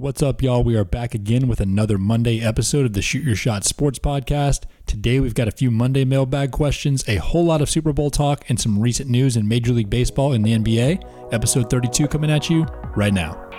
[0.00, 0.64] What's up, y'all?
[0.64, 4.62] We are back again with another Monday episode of the Shoot Your Shot Sports Podcast.
[4.86, 8.42] Today, we've got a few Monday mailbag questions, a whole lot of Super Bowl talk,
[8.48, 11.34] and some recent news in Major League Baseball and the NBA.
[11.34, 12.64] Episode 32 coming at you
[12.96, 13.50] right now.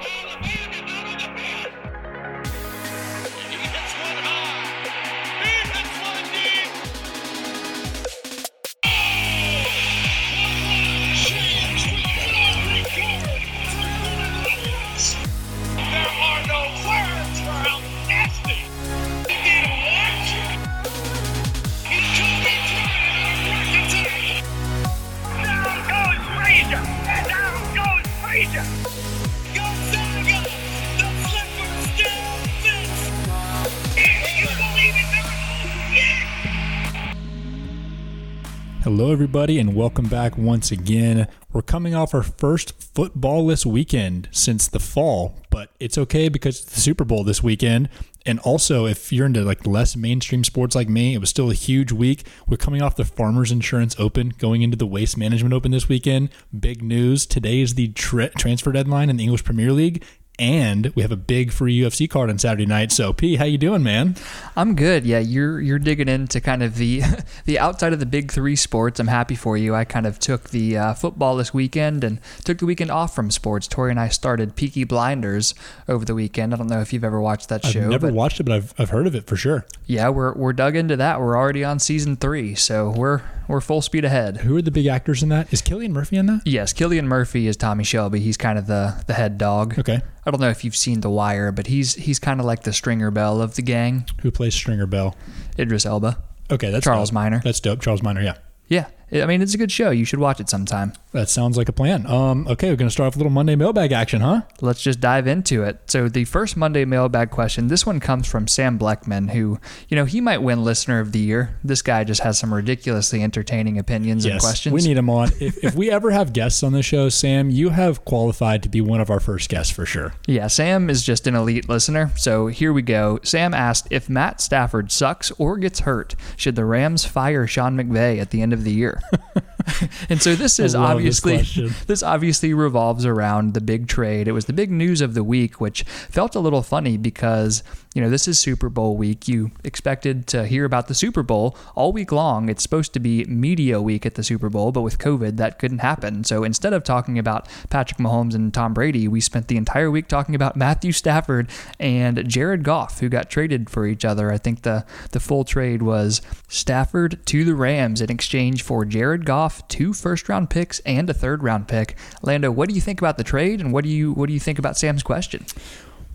[39.32, 41.26] Everybody, and welcome back once again.
[41.54, 46.74] We're coming off our first footballless weekend since the fall, but it's okay because it's
[46.74, 47.88] the Super Bowl this weekend.
[48.26, 51.54] And also, if you're into like less mainstream sports like me, it was still a
[51.54, 52.28] huge week.
[52.46, 56.28] We're coming off the Farmers Insurance Open, going into the Waste Management Open this weekend.
[56.60, 60.04] Big news: today is the tra- transfer deadline in the English Premier League,
[60.42, 62.92] and we have a big free UFC card on Saturday night.
[62.92, 64.16] So, P, how you doing, man?
[64.58, 65.06] I'm good.
[65.06, 67.04] Yeah, you're you're digging into kind of the
[67.46, 69.00] the outside of the big three sports.
[69.00, 69.76] I'm happy for you.
[69.76, 73.30] I kind of took the uh, football this weekend and took the weekend off from
[73.30, 73.68] sports.
[73.68, 75.54] Tori and I started Peaky Blinders
[75.88, 76.56] over the weekend.
[76.56, 77.84] I don't know if you've ever watched that show.
[77.84, 79.66] I've never watched it, but I've, I've heard of it for sure.
[79.86, 81.20] yeah, we're we're dug into that.
[81.22, 84.38] We're already on season three, so we're we're full speed ahead.
[84.38, 85.52] Who are the big actors in that?
[85.54, 86.42] Is Cillian Murphy in that?
[86.46, 88.20] Yes, Cillian Murphy is Tommy Shelby.
[88.20, 89.78] He's kind of the the head dog.
[89.78, 90.02] Okay.
[90.26, 92.74] I don't know if you've seen The Wire, but he's he's kind of like the
[92.74, 94.06] stringer bell of the gang.
[94.22, 95.16] Who plays Stringer Bell?
[95.60, 96.18] Idris Elba.
[96.50, 97.16] Okay, that's Charles dope.
[97.16, 97.42] Minor.
[97.44, 97.82] That's dope.
[97.82, 98.38] Charles Miner, yeah.
[98.68, 99.92] Yeah, I mean it's a good show.
[99.92, 100.94] You should watch it sometime.
[101.12, 102.06] That sounds like a plan.
[102.08, 104.42] Um, okay, we're gonna start off a little Monday mailbag action, huh?
[104.62, 105.82] Let's just dive into it.
[105.88, 109.60] So the first Monday mailbag question, this one comes from Sam Bleckman, who,
[109.90, 111.58] you know, he might win listener of the year.
[111.64, 114.74] This guy just has some ridiculously entertaining opinions and questions.
[114.74, 115.30] we need him on.
[115.42, 118.80] if, if we ever have guests on the show, Sam, you have qualified to be
[118.80, 120.14] one of our first guests for sure.
[120.28, 122.12] Yeah, Sam is just an elite listener.
[122.16, 123.20] So here we go.
[123.24, 128.20] Sam asked if Matt Stafford sucks or gets hurt, should the Rams fire Sean McVay
[128.20, 129.01] at the end of the year?
[130.10, 134.28] and so this is love this obviously this obviously revolves around the big trade.
[134.28, 137.64] It was the big news of the week, which felt a little funny because
[137.94, 139.28] you know this is Super Bowl week.
[139.28, 142.48] You expected to hear about the Super Bowl all week long.
[142.48, 145.80] It's supposed to be media week at the Super Bowl, but with COVID, that couldn't
[145.80, 146.24] happen.
[146.24, 150.08] So instead of talking about Patrick Mahomes and Tom Brady, we spent the entire week
[150.08, 154.32] talking about Matthew Stafford and Jared Goff, who got traded for each other.
[154.32, 159.26] I think the the full trade was Stafford to the Rams in exchange for Jared
[159.26, 161.98] Goff, two first round picks, and a third round pick.
[162.22, 164.40] Lando, what do you think about the trade, and what do you what do you
[164.40, 165.46] think about Sam's question?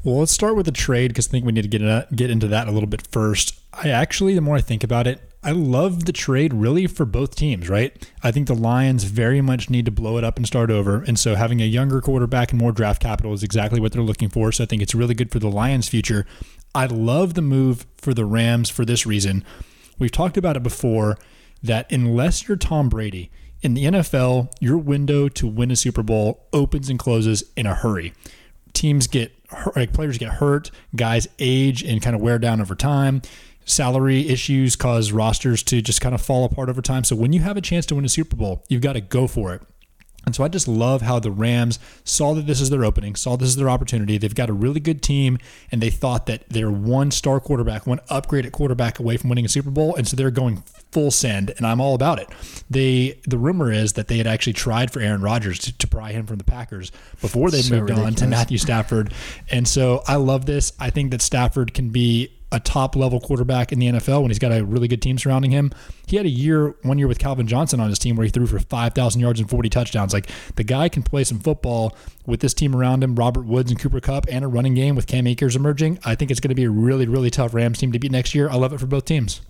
[0.04, 2.30] Well, let's start with the trade because I think we need to get in, get
[2.30, 3.58] into that a little bit first.
[3.72, 7.36] I actually, the more I think about it, I love the trade really for both
[7.36, 8.10] teams, right?
[8.22, 11.02] I think the Lions very much need to blow it up and start over.
[11.02, 14.28] And so having a younger quarterback and more draft capital is exactly what they're looking
[14.28, 14.50] for.
[14.50, 16.26] So I think it's really good for the Lions' future.
[16.74, 19.44] I love the move for the Rams for this reason.
[19.98, 21.16] We've talked about it before
[21.62, 23.30] that unless you're Tom Brady,
[23.62, 27.74] in the NFL, your window to win a Super Bowl opens and closes in a
[27.74, 28.12] hurry
[28.76, 29.32] teams get
[29.74, 33.22] like players get hurt, guys age and kind of wear down over time.
[33.64, 37.02] Salary issues cause rosters to just kind of fall apart over time.
[37.02, 39.26] So when you have a chance to win a Super Bowl, you've got to go
[39.26, 39.62] for it.
[40.26, 43.36] And so I just love how the Rams saw that this is their opening, saw
[43.36, 44.18] this is their opportunity.
[44.18, 45.38] They've got a really good team,
[45.70, 49.44] and they thought that they're one star quarterback, one upgrade at quarterback away from winning
[49.44, 52.28] a Super Bowl, and so they're going full send, and I'm all about it.
[52.68, 56.10] They the rumor is that they had actually tried for Aaron Rodgers to, to pry
[56.10, 58.26] him from the Packers before they So moved on to.
[58.26, 59.14] Matthew Stafford,
[59.48, 60.72] and so I love this.
[60.80, 64.38] I think that Stafford can be a top level quarterback in the NFL when he's
[64.38, 65.72] got a really good team surrounding him.
[66.06, 68.46] He had a year, one year with Calvin Johnson on his team where he threw
[68.46, 70.12] for 5,000 yards and 40 touchdowns.
[70.12, 73.80] Like the guy can play some football with this team around him, Robert Woods and
[73.80, 75.98] Cooper Kupp, and a running game with Cam Akers emerging.
[76.04, 78.34] I think it's going to be a really, really tough Rams team to beat next
[78.34, 78.48] year.
[78.48, 79.40] I love it for both teams.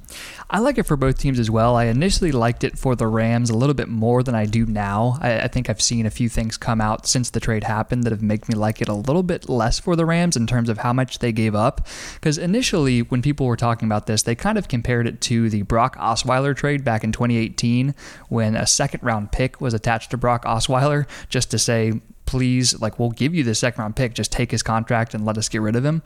[0.48, 1.74] I like it for both teams as well.
[1.76, 5.18] I initially liked it for the Rams a little bit more than I do now.
[5.20, 8.12] I, I think I've seen a few things come out since the trade happened that
[8.12, 10.78] have made me like it a little bit less for the Rams in terms of
[10.78, 11.86] how much they gave up.
[12.14, 15.62] Because initially, when people were talking about this, they kind of compared it to the
[15.62, 17.94] Brock Osweiler trade back in 2018
[18.28, 22.98] when a second round pick was attached to Brock Osweiler just to say, please, like,
[22.98, 25.62] we'll give you the second round pick, just take his contract and let us get
[25.62, 26.02] rid of him.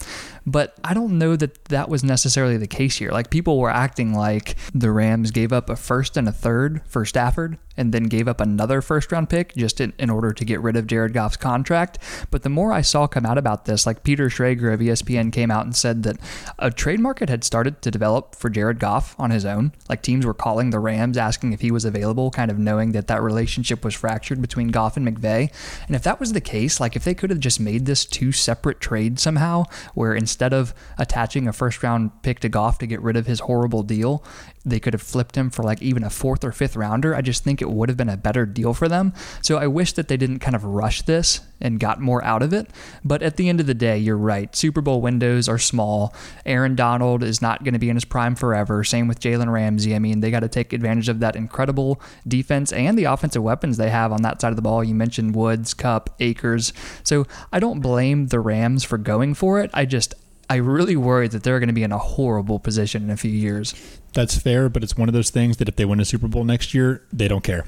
[0.46, 3.11] But I don't know that that was necessarily the case here.
[3.11, 7.05] Like, people were acting like the Rams gave up a first and a third for
[7.05, 10.61] Stafford and then gave up another first round pick just in, in order to get
[10.61, 11.99] rid of Jared Goff's contract.
[12.31, 15.50] But the more I saw come out about this, like Peter Schrager of ESPN came
[15.50, 16.19] out and said that
[16.58, 19.72] a trade market had started to develop for Jared Goff on his own.
[19.88, 23.06] Like teams were calling the Rams asking if he was available, kind of knowing that
[23.06, 25.50] that relationship was fractured between Goff and McVay.
[25.87, 28.32] And if that was the case, like if they could have just made this two
[28.32, 29.64] separate trades somehow,
[29.94, 33.40] where instead of attaching a first round pick to Goff to get rid of his
[33.40, 34.24] horrible deal,
[34.64, 37.14] they could have flipped him for like even a fourth or fifth rounder.
[37.14, 39.14] I just think it would have been a better deal for them.
[39.42, 42.52] So I wish that they didn't kind of rush this and got more out of
[42.52, 42.68] it.
[43.04, 44.54] But at the end of the day, you're right.
[44.54, 46.14] Super Bowl windows are small.
[46.44, 48.84] Aaron Donald is not going to be in his prime forever.
[48.84, 49.94] Same with Jalen Ramsey.
[49.94, 53.76] I mean, they got to take advantage of that incredible defense and the offensive weapons
[53.76, 54.84] they have on that side of the ball.
[54.84, 56.72] You mentioned Woods, Kupp, Akers.
[57.02, 59.70] So I don't blame the Rams for going for it.
[59.72, 60.14] I just
[60.50, 63.31] I really worry that they're going to be in a horrible position in a few
[63.31, 63.73] years.
[64.14, 66.43] That's fair, but it's one of those things that if they win a Super Bowl
[66.43, 67.64] next year, they don't care.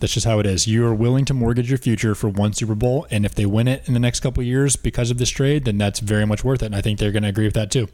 [0.00, 0.66] That's just how it is.
[0.66, 3.66] You are willing to mortgage your future for one Super Bowl, and if they win
[3.66, 6.62] it in the next couple years because of this trade, then that's very much worth
[6.62, 6.66] it.
[6.66, 7.88] And I think they're going to agree with that too.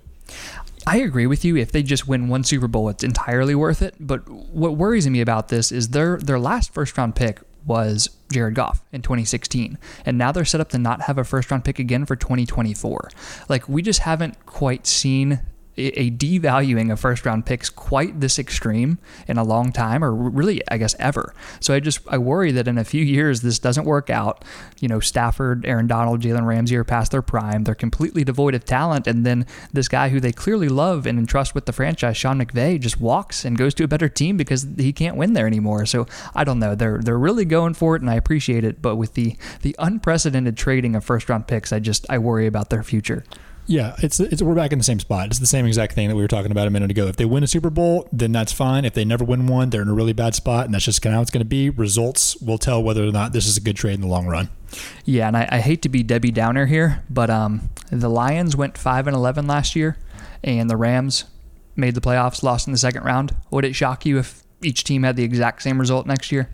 [0.88, 1.56] I agree with you.
[1.56, 3.94] If they just win one Super Bowl, it's entirely worth it.
[4.00, 8.54] But what worries me about this is their their last first round pick was Jared
[8.54, 9.78] Goff in 2016.
[10.04, 13.10] And now they're set up to not have a first round pick again for 2024.
[13.48, 15.40] Like, we just haven't quite seen
[15.76, 20.62] a devaluing of first round picks quite this extreme in a long time or really
[20.70, 21.34] I guess ever.
[21.60, 24.44] So I just I worry that in a few years this doesn't work out.
[24.80, 27.64] You know, Stafford, Aaron Donald, Jalen Ramsey are past their prime.
[27.64, 31.54] They're completely devoid of talent and then this guy who they clearly love and entrust
[31.54, 34.92] with the franchise, Sean McVay, just walks and goes to a better team because he
[34.92, 35.86] can't win there anymore.
[35.86, 36.74] So I don't know.
[36.74, 40.56] They're they're really going for it and I appreciate it, but with the the unprecedented
[40.56, 43.24] trading of first round picks, I just I worry about their future.
[43.66, 45.28] Yeah, it's it's we're back in the same spot.
[45.28, 47.06] It's the same exact thing that we were talking about a minute ago.
[47.06, 48.84] If they win a Super Bowl, then that's fine.
[48.84, 51.14] If they never win one, they're in a really bad spot, and that's just kind
[51.14, 51.70] of how it's going to be.
[51.70, 54.48] Results will tell whether or not this is a good trade in the long run.
[55.04, 58.76] Yeah, and I, I hate to be Debbie Downer here, but um, the Lions went
[58.76, 59.96] five and eleven last year,
[60.42, 61.24] and the Rams
[61.76, 63.34] made the playoffs, lost in the second round.
[63.52, 66.50] Would it shock you if each team had the exact same result next year?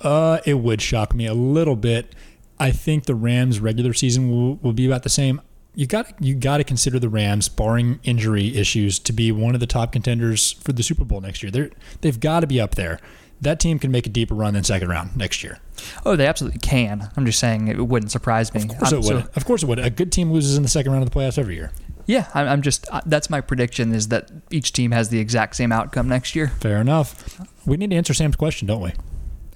[0.00, 2.14] Uh, it would shock me a little bit.
[2.58, 5.42] I think the Rams' regular season will, will be about the same
[5.76, 9.60] you got you got to consider the Rams, barring injury issues, to be one of
[9.60, 11.52] the top contenders for the Super Bowl next year.
[11.52, 11.70] They're
[12.00, 12.98] they've got to be up there.
[13.42, 15.58] That team can make a deeper run than second round next year.
[16.06, 17.10] Oh, they absolutely can.
[17.18, 18.62] I'm just saying it wouldn't surprise me.
[18.62, 19.04] Of course it would.
[19.04, 19.78] So, of course it would.
[19.78, 21.70] A good team loses in the second round of the playoffs every year.
[22.06, 26.08] Yeah, I'm just that's my prediction is that each team has the exact same outcome
[26.08, 26.48] next year.
[26.60, 27.38] Fair enough.
[27.66, 28.92] We need to answer Sam's question, don't we?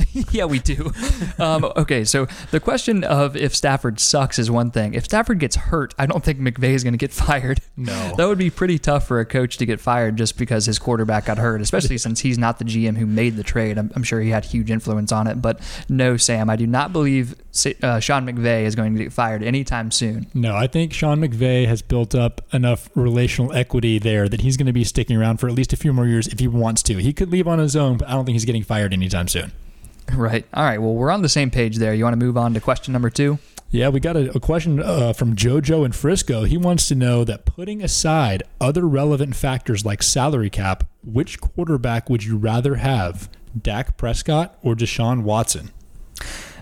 [0.30, 0.92] yeah, we do.
[1.38, 4.94] Um, okay, so the question of if Stafford sucks is one thing.
[4.94, 7.60] If Stafford gets hurt, I don't think McVay is going to get fired.
[7.76, 8.14] No.
[8.16, 11.26] That would be pretty tough for a coach to get fired just because his quarterback
[11.26, 13.78] got hurt, especially since he's not the GM who made the trade.
[13.78, 15.42] I'm, I'm sure he had huge influence on it.
[15.42, 17.34] But no, Sam, I do not believe
[17.82, 20.26] uh, Sean McVay is going to get fired anytime soon.
[20.34, 24.66] No, I think Sean McVay has built up enough relational equity there that he's going
[24.66, 26.96] to be sticking around for at least a few more years if he wants to.
[26.96, 29.52] He could leave on his own, but I don't think he's getting fired anytime soon.
[30.14, 30.46] Right.
[30.52, 30.78] All right.
[30.78, 31.94] Well, we're on the same page there.
[31.94, 33.38] You want to move on to question number two?
[33.72, 36.42] Yeah, we got a, a question uh, from JoJo in Frisco.
[36.42, 42.10] He wants to know that putting aside other relevant factors like salary cap, which quarterback
[42.10, 43.30] would you rather have,
[43.60, 45.70] Dak Prescott or Deshaun Watson?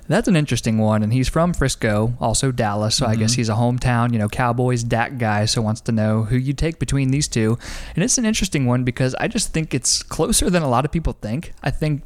[0.06, 3.12] That's an interesting one, and he's from Frisco, also Dallas, so mm-hmm.
[3.12, 3.40] I guess mm-hmm.
[3.40, 6.78] he's a hometown, you know, Cowboys Dak guy, so wants to know who you take
[6.78, 7.58] between these two.
[7.94, 10.92] And it's an interesting one because I just think it's closer than a lot of
[10.92, 11.52] people think.
[11.62, 12.04] I think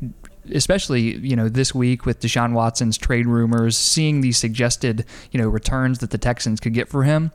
[0.52, 5.48] especially you know this week with Deshaun Watson's trade rumors, seeing these suggested you know
[5.48, 7.30] returns that the Texans could get for him.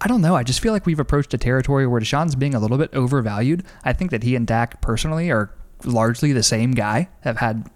[0.00, 0.34] I don't know.
[0.34, 3.64] I just feel like we've approached a territory where Deshaun's being a little bit overvalued.
[3.84, 5.54] I think that he and Dak personally are
[5.84, 7.08] largely the same guy.
[7.20, 7.70] Have had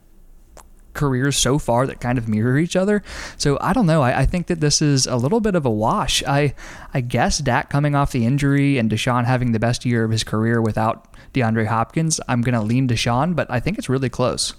[0.97, 3.03] careers so far that kind of mirror each other.
[3.37, 4.03] So I don't know.
[4.03, 6.25] I, I, think that this is a little bit of a wash.
[6.25, 6.55] I
[6.93, 10.25] I guess Dak coming off the injury and Deshaun having the best year of his
[10.25, 14.55] career without DeAndre Hopkins, I'm gonna lean Deshaun, but I think it's really close.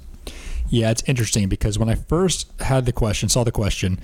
[0.70, 4.00] Yeah, it's interesting because when I first had the question, saw the question,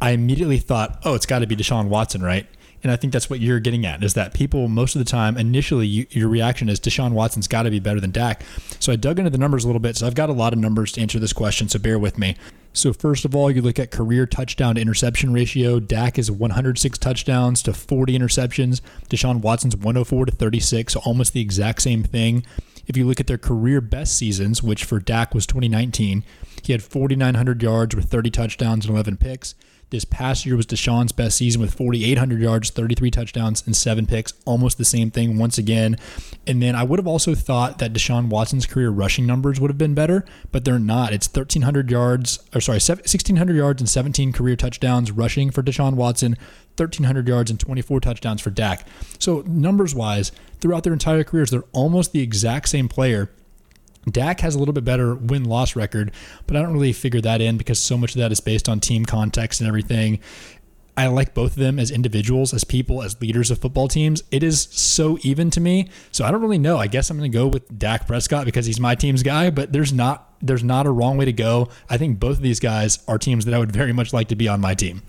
[0.00, 2.46] I immediately thought, oh, it's got to be Deshaun Watson, right?
[2.82, 5.36] And I think that's what you're getting at is that people, most of the time,
[5.36, 8.42] initially, you, your reaction is Deshaun Watson's got to be better than Dak.
[8.78, 9.96] So I dug into the numbers a little bit.
[9.96, 11.68] So I've got a lot of numbers to answer this question.
[11.68, 12.36] So bear with me.
[12.72, 15.80] So first of all, you look at career touchdown to interception ratio.
[15.80, 18.80] Dak is 106 touchdowns to 40 interceptions.
[19.10, 22.44] Deshaun Watson's 104 to 36, so almost the exact same thing.
[22.88, 26.24] If you look at their career best seasons, which for Dak was 2019,
[26.62, 29.54] he had 4,900 yards with 30 touchdowns and 11 picks.
[29.90, 34.34] This past year was Deshaun's best season with 4,800 yards, 33 touchdowns, and seven picks.
[34.44, 35.96] Almost the same thing once again.
[36.48, 39.76] And then I would have also thought that Deshaun Watson's career rushing numbers would have
[39.76, 41.12] been better, but they're not.
[41.12, 46.38] It's 1,300 yards, or sorry, 1,600 yards and 17 career touchdowns rushing for Deshaun Watson,
[46.76, 48.86] 1,300 yards and 24 touchdowns for Dak.
[49.18, 53.30] So numbers wise, throughout their entire careers, they're almost the exact same player.
[54.10, 56.12] Dak has a little bit better win loss record,
[56.46, 58.80] but I don't really figure that in because so much of that is based on
[58.80, 60.20] team context and everything.
[60.98, 64.24] I like both of them as individuals, as people, as leaders of football teams.
[64.32, 65.90] It is so even to me.
[66.10, 66.76] So I don't really know.
[66.76, 69.72] I guess I'm going to go with Dak Prescott because he's my team's guy, but
[69.72, 71.68] there's not there's not a wrong way to go.
[71.88, 74.36] I think both of these guys are teams that I would very much like to
[74.36, 75.02] be on my team.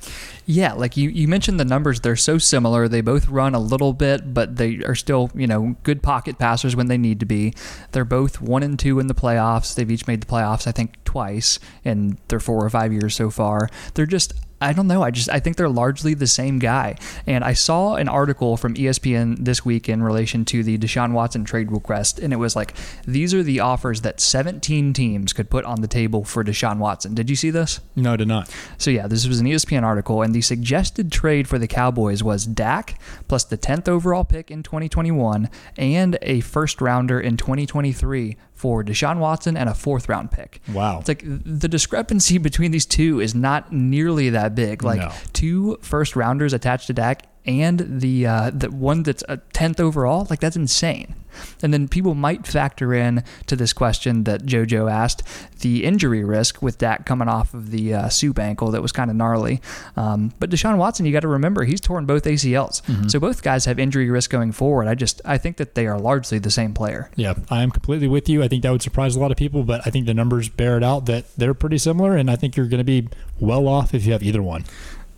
[0.46, 2.88] Yeah, like you, you mentioned the numbers, they're so similar.
[2.88, 6.76] They both run a little bit, but they are still, you know, good pocket passers
[6.76, 7.54] when they need to be.
[7.92, 9.76] They're both one and two in the playoffs.
[9.76, 13.30] They've each made the playoffs, I think, twice in their four or five years so
[13.30, 13.70] far.
[13.94, 15.04] They're just I don't know.
[15.04, 16.96] I just I think they're largely the same guy.
[17.26, 21.46] And I saw an article from ESPN this week in relation to the Deshaun Watson
[21.46, 22.74] trade request, and it was like
[23.06, 27.14] these are the offers that 17 teams could put on the table for Deshaun Watson.
[27.14, 27.80] Did you see this?
[27.96, 28.54] No, I did not.
[28.78, 32.46] So yeah, this was an ESPN article, and the suggested trade for the Cowboys was
[32.46, 38.84] Dak plus the 10th overall pick in 2021 and a first rounder in 2023 for
[38.84, 40.62] Deshaun Watson and a fourth round pick.
[40.74, 41.00] Wow.
[41.00, 44.84] It's like the discrepancy between these two is not nearly that big.
[44.84, 45.12] Like No.
[45.32, 50.28] two first rounders attached to Dak and the uh, the one that's a tenth overall,
[50.30, 51.16] like that's insane.
[51.62, 55.24] And then people might factor in to this question that JoJo asked
[55.60, 59.10] the injury risk with Dak coming off of the uh, soup ankle that was kind
[59.10, 59.62] of gnarly.
[59.96, 63.66] Um, but Deshaun Watson, you got to remember he's torn both ACLs, so both guys
[63.66, 64.88] have injury risk going forward.
[64.88, 67.10] I just I think that they are largely the same player.
[67.16, 68.44] Yeah, I am completely with you.
[68.44, 70.78] I think that would surprise a lot of people, but I think the numbers bear
[70.78, 73.08] it out that they're pretty similar, and I think you're going to be
[73.40, 74.66] well off if you have either one.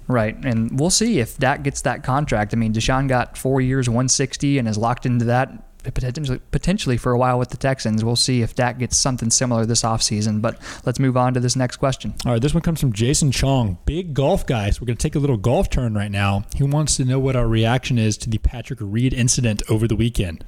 [0.08, 2.54] Right, and we'll see if Dak gets that contract.
[2.54, 7.12] I mean, Deshaun got four years, 160, and is locked into that potentially potentially for
[7.12, 8.04] a while with the Texans.
[8.04, 10.42] We'll see if Dak gets something similar this offseason.
[10.42, 12.14] But let's move on to this next question.
[12.26, 14.70] All right, this one comes from Jason Chong, big golf guy.
[14.70, 16.44] So we're going to take a little golf turn right now.
[16.56, 19.96] He wants to know what our reaction is to the Patrick Reed incident over the
[19.96, 20.44] weekend.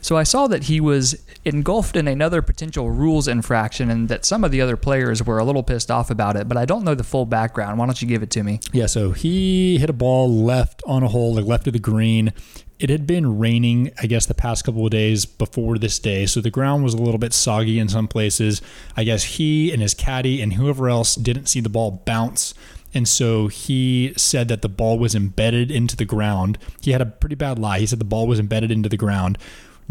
[0.00, 4.44] So I saw that he was engulfed in another potential rules infraction, and that some
[4.44, 6.48] of the other players were a little pissed off about it.
[6.48, 7.78] But I don't know the full background.
[7.78, 8.60] Why don't you give it to me?
[8.72, 12.32] Yeah, so he hit a ball left on a hole, like left of the green.
[12.78, 16.42] It had been raining, I guess, the past couple of days before this day, so
[16.42, 18.60] the ground was a little bit soggy in some places.
[18.96, 22.52] I guess he and his caddy and whoever else didn't see the ball bounce.
[22.92, 26.58] And so he said that the ball was embedded into the ground.
[26.80, 27.78] He had a pretty bad lie.
[27.78, 29.38] He said the ball was embedded into the ground.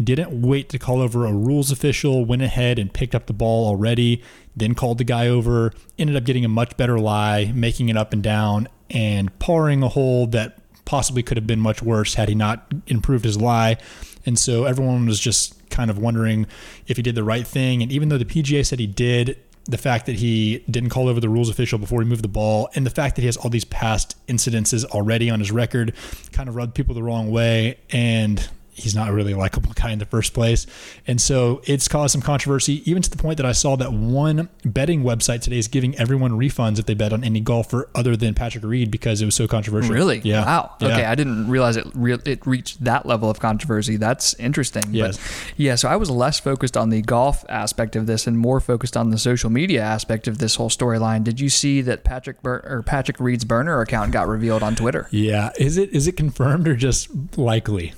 [0.02, 3.66] Didn't wait to call over a rules official, went ahead and picked up the ball
[3.66, 4.22] already,
[4.54, 8.12] then called the guy over, ended up getting a much better lie, making it up
[8.12, 12.34] and down, and parring a hole that possibly could have been much worse had he
[12.34, 13.76] not improved his lie.
[14.24, 16.46] And so everyone was just kind of wondering
[16.86, 17.82] if he did the right thing.
[17.82, 21.18] And even though the PGA said he did, the fact that he didn't call over
[21.20, 23.50] the rules official before he moved the ball, and the fact that he has all
[23.50, 25.92] these past incidences already on his record
[26.32, 27.78] kind of rubbed people the wrong way.
[27.90, 30.66] And he's not a really a likable guy in the first place.
[31.06, 34.48] And so it's caused some controversy, even to the point that I saw that one
[34.64, 38.34] betting website today is giving everyone refunds if they bet on any golfer other than
[38.34, 39.94] Patrick Reed because it was so controversial.
[39.94, 40.20] Really?
[40.24, 40.44] Yeah.
[40.44, 40.74] Wow.
[40.80, 40.88] Yeah.
[40.88, 43.96] Okay, I didn't realize it re- it reached that level of controversy.
[43.96, 44.84] That's interesting.
[44.90, 45.16] Yes.
[45.16, 48.60] But yeah, so I was less focused on the golf aspect of this and more
[48.60, 51.24] focused on the social media aspect of this whole storyline.
[51.24, 55.08] Did you see that Patrick Bur- or Patrick Reed's burner account got revealed on Twitter?
[55.10, 55.50] Yeah.
[55.58, 57.94] Is it is it confirmed or just likely?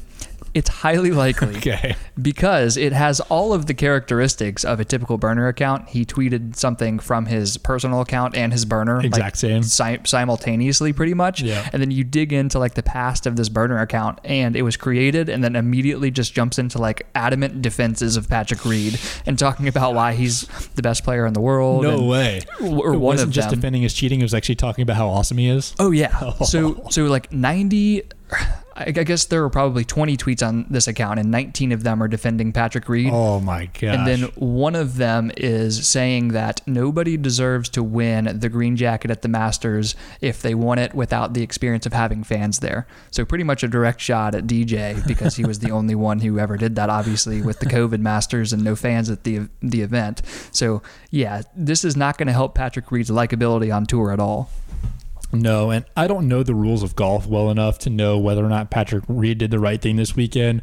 [0.59, 1.55] It's highly likely.
[1.59, 1.95] Okay.
[2.21, 5.88] because it has all of the characteristics of a typical burner account.
[5.91, 9.62] He tweeted something from his personal account and his burner, Exact same.
[9.62, 11.41] si- simultaneously, pretty much.
[11.43, 11.69] Yeah.
[11.73, 14.77] And then you dig into like the past of this burner account, and it was
[14.77, 19.69] created, and then immediately just jumps into like adamant defenses of Patrick Reed and talking
[19.69, 20.43] about why he's
[20.75, 21.83] the best player in the world.
[21.85, 22.41] No and- way.
[22.61, 23.59] Or it wasn't just them.
[23.61, 24.21] defending his cheating.
[24.21, 25.75] It was actually talking about how awesome he is.
[25.79, 26.33] Oh yeah.
[26.45, 28.03] So so like 90
[28.79, 32.03] I I guess there were probably 20 tweets on this account, and 19 of them
[32.03, 33.11] are defending Patrick Reed.
[33.13, 33.95] Oh my god!
[33.95, 39.11] And then one of them is saying that nobody deserves to win the green jacket
[39.11, 42.87] at the Masters if they won it without the experience of having fans there.
[43.11, 46.39] So pretty much a direct shot at DJ because he was the only one who
[46.39, 50.23] ever did that, obviously, with the COVID Masters and no fans at the the event.
[50.53, 54.51] So yeah, this is not going to help Patrick Reed's likability on tour at all.
[55.33, 58.49] No, and I don't know the rules of golf well enough to know whether or
[58.49, 60.63] not Patrick Reed did the right thing this weekend.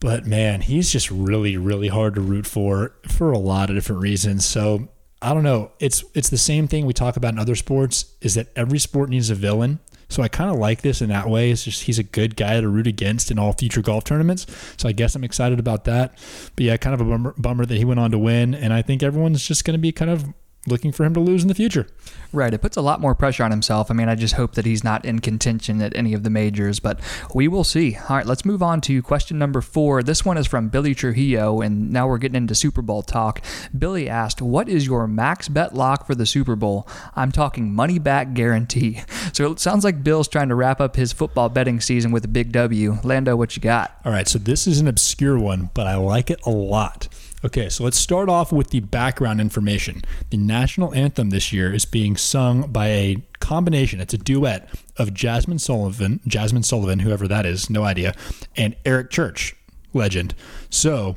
[0.00, 4.02] But man, he's just really, really hard to root for for a lot of different
[4.02, 4.44] reasons.
[4.44, 4.88] So
[5.22, 5.72] I don't know.
[5.78, 8.14] It's it's the same thing we talk about in other sports.
[8.20, 9.80] Is that every sport needs a villain.
[10.08, 11.50] So I kind of like this in that way.
[11.50, 14.46] It's just he's a good guy to root against in all future golf tournaments.
[14.76, 16.16] So I guess I'm excited about that.
[16.54, 18.82] But yeah, kind of a bummer, bummer that he went on to win, and I
[18.82, 20.26] think everyone's just going to be kind of
[20.66, 21.86] looking for him to lose in the future.
[22.32, 22.52] Right.
[22.52, 23.90] It puts a lot more pressure on himself.
[23.90, 26.80] I mean, I just hope that he's not in contention at any of the majors,
[26.80, 27.00] but
[27.34, 27.96] we will see.
[28.08, 30.02] All right, let's move on to question number four.
[30.02, 33.42] This one is from Billy Trujillo, and now we're getting into Super Bowl talk.
[33.76, 36.88] Billy asked, What is your max bet lock for the Super Bowl?
[37.14, 39.02] I'm talking money back guarantee.
[39.32, 42.28] So it sounds like Bill's trying to wrap up his football betting season with a
[42.28, 42.98] big W.
[43.04, 43.98] Lando, what you got?
[44.04, 47.08] All right, so this is an obscure one, but I like it a lot.
[47.44, 50.02] Okay, so let's start off with the background information.
[50.30, 55.10] The national anthem this year is being sung by a combination, it's a duet of
[55.10, 58.14] Jazmine Sullivan, Jazmine Sullivan, whoever that is, no idea,
[58.56, 59.54] and Eric Church,
[59.92, 60.34] legend.
[60.70, 61.14] So,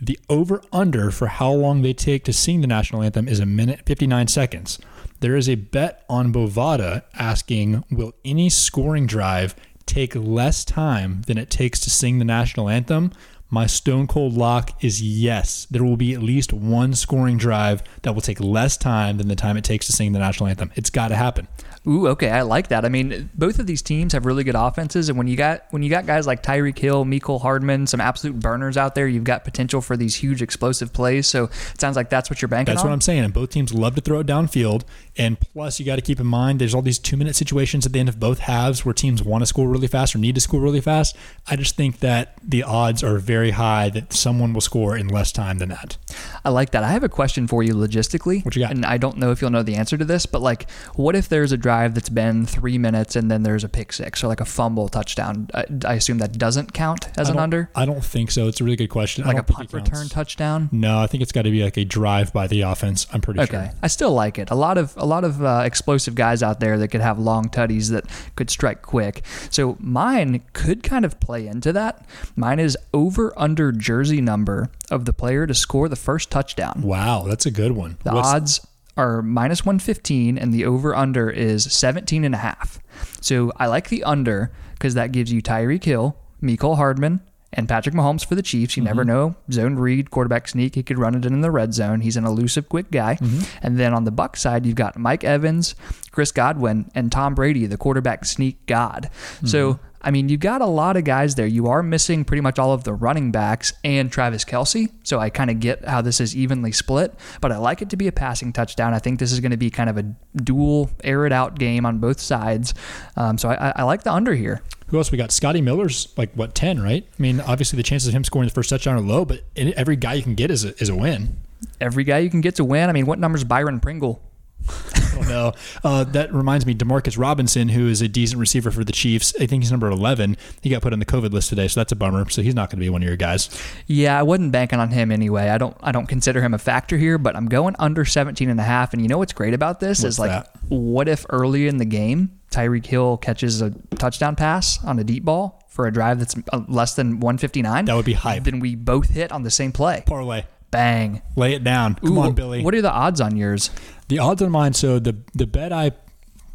[0.00, 3.46] the over under for how long they take to sing the national anthem is a
[3.46, 4.78] minute 59 seconds.
[5.20, 11.36] There is a bet on Bovada asking, will any scoring drive take less time than
[11.36, 13.12] it takes to sing the national anthem?
[13.52, 15.66] My stone cold lock is yes.
[15.70, 19.34] There will be at least one scoring drive that will take less time than the
[19.34, 20.70] time it takes to sing the national anthem.
[20.76, 21.48] It's got to happen.
[21.86, 22.84] Ooh, okay, I like that.
[22.84, 25.82] I mean, both of these teams have really good offenses, and when you got when
[25.82, 29.44] you got guys like Tyreek Hill, Mecole Hardman, some absolute burners out there, you've got
[29.44, 31.26] potential for these huge explosive plays.
[31.26, 32.74] So it sounds like that's what you're banking on.
[32.74, 32.90] That's on.
[32.90, 33.24] what I'm saying.
[33.24, 34.82] And both teams love to throw it downfield.
[35.16, 37.92] And plus, you got to keep in mind there's all these two minute situations at
[37.92, 40.40] the end of both halves where teams want to score really fast or need to
[40.40, 41.16] score really fast.
[41.46, 45.32] I just think that the odds are very high that someone will score in less
[45.32, 45.96] time than that.
[46.44, 46.84] I like that.
[46.84, 48.44] I have a question for you logistically.
[48.44, 48.72] What you got?
[48.72, 51.28] And I don't know if you'll know the answer to this, but like, what if
[51.28, 54.40] there's a drive that's been three minutes and then there's a pick six or like
[54.40, 55.48] a fumble touchdown?
[55.54, 58.48] I, I assume that doesn't count as an under, I don't think so.
[58.48, 59.24] It's a really good question.
[59.24, 60.68] Like a punt return touchdown.
[60.72, 63.06] No, I think it's got to be like a drive by the offense.
[63.12, 63.44] I'm pretty sure.
[63.44, 63.78] Okay, sure.
[63.84, 64.50] I still like it.
[64.50, 67.44] A lot of a lot of uh, explosive guys out there that could have long
[67.48, 69.22] tutties that could strike quick.
[69.50, 72.04] So mine could kind of play into that.
[72.34, 76.82] Mine is over under jersey number of the player to score the first touchdown.
[76.82, 77.96] Wow, that's a good one.
[78.02, 78.66] The What's- odds
[79.00, 82.78] are minus 115 and the over under is 17 and a half.
[83.20, 87.20] So I like the under because that gives you Tyreek Hill, Mecole Hardman,
[87.52, 88.76] and Patrick Mahomes for the Chiefs.
[88.76, 89.10] You never mm-hmm.
[89.10, 89.34] know.
[89.50, 90.74] Zone read, quarterback sneak.
[90.74, 92.02] He could run it in the red zone.
[92.02, 93.16] He's an elusive, quick guy.
[93.16, 93.66] Mm-hmm.
[93.66, 95.74] And then on the Buck side, you've got Mike Evans,
[96.12, 99.10] Chris Godwin, and Tom Brady, the quarterback sneak god.
[99.44, 99.86] So mm-hmm.
[100.02, 101.46] I mean, you've got a lot of guys there.
[101.46, 104.90] You are missing pretty much all of the running backs and Travis Kelce.
[105.02, 107.96] So I kind of get how this is evenly split, but I like it to
[107.96, 108.94] be a passing touchdown.
[108.94, 110.02] I think this is going to be kind of a
[110.42, 112.72] dual air it out game on both sides.
[113.16, 114.62] Um, so I, I like the under here.
[114.88, 115.30] Who else we got?
[115.30, 117.06] Scotty Miller's like what ten, right?
[117.06, 119.96] I mean, obviously the chances of him scoring the first touchdown are low, but every
[119.96, 121.36] guy you can get is a, is a win.
[121.80, 122.88] Every guy you can get to win.
[122.88, 124.20] I mean, what number's Byron Pringle?
[125.14, 125.52] Don't know.
[125.82, 129.34] Uh, that reminds me, Demarcus Robinson, who is a decent receiver for the Chiefs.
[129.40, 130.36] I think he's number eleven.
[130.62, 132.28] He got put on the COVID list today, so that's a bummer.
[132.30, 133.48] So he's not going to be one of your guys.
[133.86, 135.48] Yeah, I wasn't banking on him anyway.
[135.48, 138.60] I don't I don't consider him a factor here, but I'm going under 17 and
[138.60, 138.92] a half.
[138.92, 140.50] And you know what's great about this What's is like that?
[140.68, 145.24] what if early in the game Tyreek Hill catches a touchdown pass on a deep
[145.24, 147.84] ball for a drive that's uh, less than 159?
[147.84, 148.44] That would be hype.
[148.44, 150.02] Then we both hit on the same play.
[150.06, 151.22] Parlay, Bang.
[151.36, 151.96] lay it down.
[151.96, 152.62] Come Ooh, on, Billy.
[152.62, 153.70] What are the odds on yours?
[154.08, 154.72] The odds on mine.
[154.74, 155.92] So the the bet I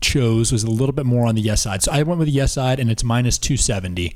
[0.01, 1.84] chose was a little bit more on the yes side.
[1.84, 4.15] So I went with the yes side, and it's minus two seventy.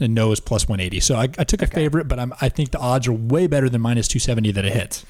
[0.00, 1.00] And no is plus one eighty.
[1.00, 3.68] So I, I took a favorite, but I'm, I think the odds are way better
[3.68, 5.04] than minus two seventy that it hits.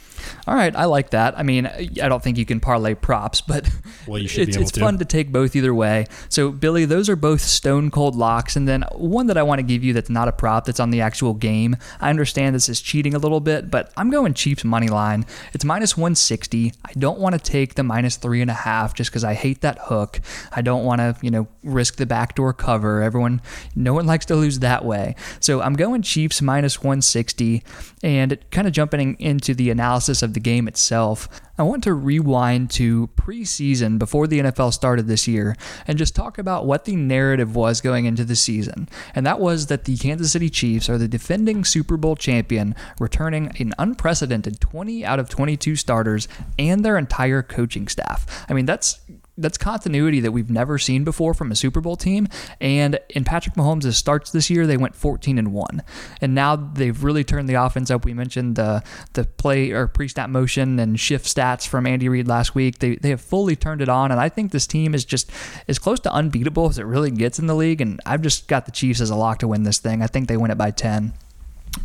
[0.47, 1.39] All right, I like that.
[1.39, 3.69] I mean, I don't think you can parlay props, but
[4.07, 4.81] Well, you should be it's, it's to.
[4.81, 6.07] fun to take both either way.
[6.29, 8.57] So, Billy, those are both stone cold locks.
[8.57, 10.91] And then one that I want to give you that's not a prop, that's on
[10.91, 11.77] the actual game.
[12.01, 15.27] I understand this is cheating a little bit, but I'm going Chiefs money line.
[15.53, 16.73] It's minus 160.
[16.85, 19.61] I don't want to take the minus three and a half just because I hate
[19.63, 20.21] that hook.
[20.53, 23.03] I don't want to, you know, risk the backdoor cover.
[23.03, 23.41] Everyone,
[23.75, 25.15] no one likes to lose that that way.
[25.41, 27.63] So I'm going Chiefs minus 160.
[28.03, 32.71] And kind of jumping into the analysis of the game itself, I want to rewind
[32.73, 37.57] to preseason before the NFL started this year and just talk about what the narrative
[37.57, 38.89] was going into the season.
[39.15, 43.53] And that was that the Kansas City Chiefs are the defending Super Bowl champion, returning
[43.59, 48.45] an unprecedented 20 out of 22 starters and their entire coaching staff.
[48.49, 49.01] I mean, that's
[49.39, 52.29] that's continuity that we've never seen before from a Super Bowl team.
[52.61, 55.83] And in Patrick Mahomes' starts this year, they went 14 and one,
[56.21, 58.05] and now they've really turned the offense up.
[58.05, 62.55] We mentioned the the play or pre-snap motion and shift stats from Andy Reid last
[62.55, 62.79] week.
[62.79, 65.31] They they have fully turned it on, and I think this team is just
[65.69, 67.81] as close to unbeatable as it really gets in the league.
[67.81, 70.03] And I've just got the Chiefs as a lock to win this thing.
[70.03, 71.13] I think they win it by 10.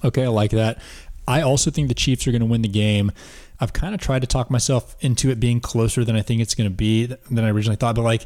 [0.03, 0.79] Okay, I like that.
[1.27, 3.11] I also think the Chiefs are going to win the game.
[3.61, 6.55] I've kind of tried to talk myself into it being closer than I think it's
[6.55, 7.95] going to be than I originally thought.
[7.95, 8.25] But like,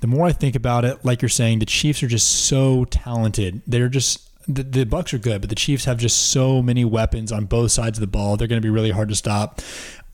[0.00, 3.62] the more I think about it, like you're saying, the Chiefs are just so talented.
[3.66, 7.30] They're just the, the Bucs are good, but the Chiefs have just so many weapons
[7.30, 8.36] on both sides of the ball.
[8.36, 9.60] They're going to be really hard to stop.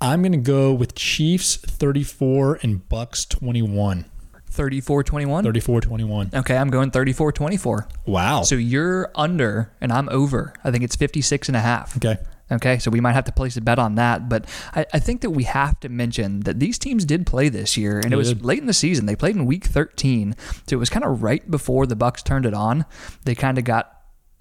[0.00, 4.04] I'm going to go with Chiefs 34 and Bucs 21.
[4.50, 5.44] 34 21?
[5.44, 6.30] 34 21.
[6.34, 7.88] Okay, I'm going 34 24.
[8.06, 8.42] Wow.
[8.42, 10.52] So you're under and I'm over.
[10.62, 11.96] I think it's 56 and a half.
[11.96, 12.18] okay.
[12.50, 14.28] Okay, so we might have to place a bet on that.
[14.28, 17.76] But I, I think that we have to mention that these teams did play this
[17.76, 18.44] year, and it was did.
[18.44, 19.06] late in the season.
[19.06, 20.34] They played in week 13,
[20.66, 22.86] so it was kind of right before the Bucs turned it on.
[23.24, 23.92] They kind of got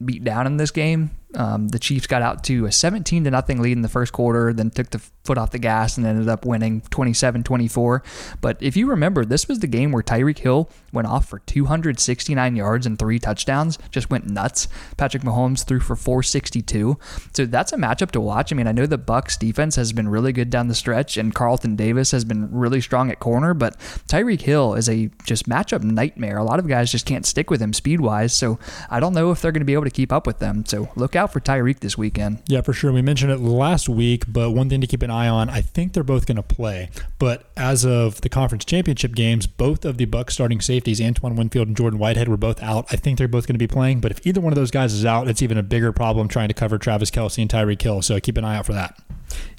[0.04, 1.12] beat down in this game.
[1.38, 4.52] Um, the Chiefs got out to a 17 to nothing lead in the first quarter,
[4.52, 8.38] then took the foot off the gas and ended up winning 27-24.
[8.41, 12.56] But if you remember, this was the game where Tyreek Hill went off for 269
[12.56, 14.67] yards and three touchdowns, just went nuts.
[14.95, 16.97] Patrick Mahomes threw for 462.
[17.34, 18.52] So that's a matchup to watch.
[18.52, 21.36] I mean, I know the Bucs defense has been really good down the stretch and
[21.36, 25.84] Carlton Davis has been really strong at corner, but Tyreek Hill is a just matchup
[25.84, 26.38] nightmare.
[26.38, 28.58] A lot of guys just can't stick with him speed-wise, so
[28.89, 30.65] I don't know if they're going to be able to keep up with them.
[30.65, 32.39] So look out for Tyreek this weekend.
[32.47, 32.91] Yeah, for sure.
[32.91, 35.93] We mentioned it last week, but one thing to keep an eye on, I think
[35.93, 36.89] they're both going to play.
[37.19, 41.67] But as of the conference championship games, both of the Bucs starting safeties, Antoine Winfield
[41.67, 42.85] and Jordan Whitehead, were both out.
[42.91, 43.99] I think they're both going to be playing.
[43.99, 46.47] But if either one of those guys is out, it's even a bigger problem trying
[46.47, 48.01] to cover Travis Kelce and Tyreek Hill.
[48.01, 48.97] So keep an eye out for that.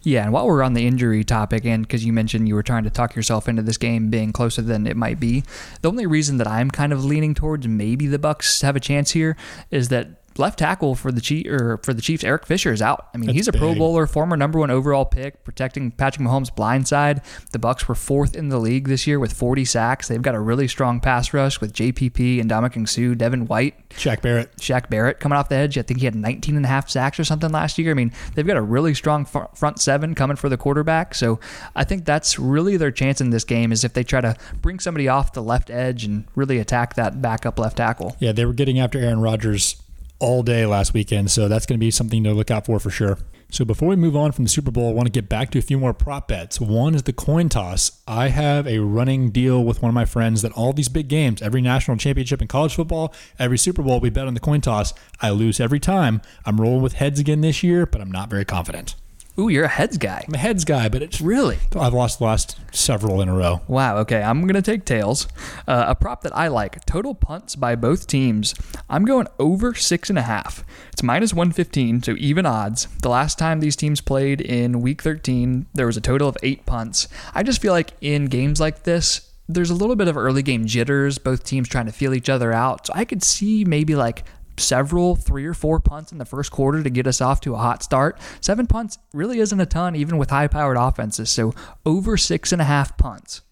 [0.03, 2.85] Yeah, and while we're on the injury topic, and because you mentioned you were trying
[2.85, 5.45] to talk yourself into this game being closer than it might be,
[5.83, 9.11] the only reason that I'm kind of leaning towards maybe the Bucs have a chance
[9.11, 9.37] here
[9.71, 13.09] is that left tackle for the Chief or for the Chiefs, Eric Fisher is out.
[13.15, 13.75] I mean, That's he's a Pro.
[13.75, 17.23] Bowler, former number one overall pick, protecting Patrick Mahomes' blind side.
[17.53, 20.09] The Bucs were fourth in the league this year with 40 sacks.
[20.09, 23.89] They've got a really strong pass rush with JPP and Ndamukong Suh, Devin White.
[23.91, 24.57] Shaq Barrett.
[24.57, 25.79] Shaq Barrett coming off the edge.
[25.79, 27.91] I think he had 19 and a half sacks or something last year.
[27.91, 31.15] I mean, they've got a really strong front seven coming for the quarterback.
[31.15, 31.41] So
[31.75, 34.79] I think that's really their chance in this game is if they try to bring
[34.79, 38.17] somebody off the left edge and really attack that backup left tackle.
[38.19, 39.81] Yeah, they were getting after Aaron Rodgers
[40.19, 42.91] all day last weekend, so that's going to be something to look out for for
[42.91, 43.19] sure.
[43.51, 45.59] So before we move on from the Super Bowl, I want to get back to
[45.59, 46.61] a few more prop bets.
[46.61, 48.03] One is the coin toss.
[48.07, 51.41] I have a running deal with one of my friends that all these big games,
[51.41, 54.93] every national championship in college football, every Super Bowl, we bet on the coin toss.
[55.23, 56.21] I lose every time.
[56.45, 58.97] I'm rolling with heads again this year, but I'm not very confident.
[59.39, 60.25] Ooh, you're a heads guy.
[60.27, 61.59] I'm a heads guy, but it's Really?
[61.79, 63.61] I've lost the last several in a row.
[63.69, 63.99] Wow.
[63.99, 65.29] Okay, I'm gonna take tails.
[65.67, 68.53] Uh, a prop that I like: total punts by both teams.
[68.91, 70.65] I'm going over six and a half.
[70.93, 72.89] It's minus 115, so even odds.
[73.03, 76.67] The last time these teams played in Week 13, there was a total of eight
[76.67, 77.07] punts.
[77.33, 80.67] I just feel like in games like this, there's a little bit of early game
[80.67, 81.19] jitters.
[81.19, 82.89] Both teams trying to feel each other out.
[82.89, 84.25] So I could see maybe like
[84.59, 87.59] several three or four punts in the first quarter to get us off to a
[87.59, 88.19] hot start.
[88.41, 91.31] Seven punts really isn't a ton, even with high powered offenses.
[91.31, 91.55] So
[91.87, 93.43] over six and a half punts.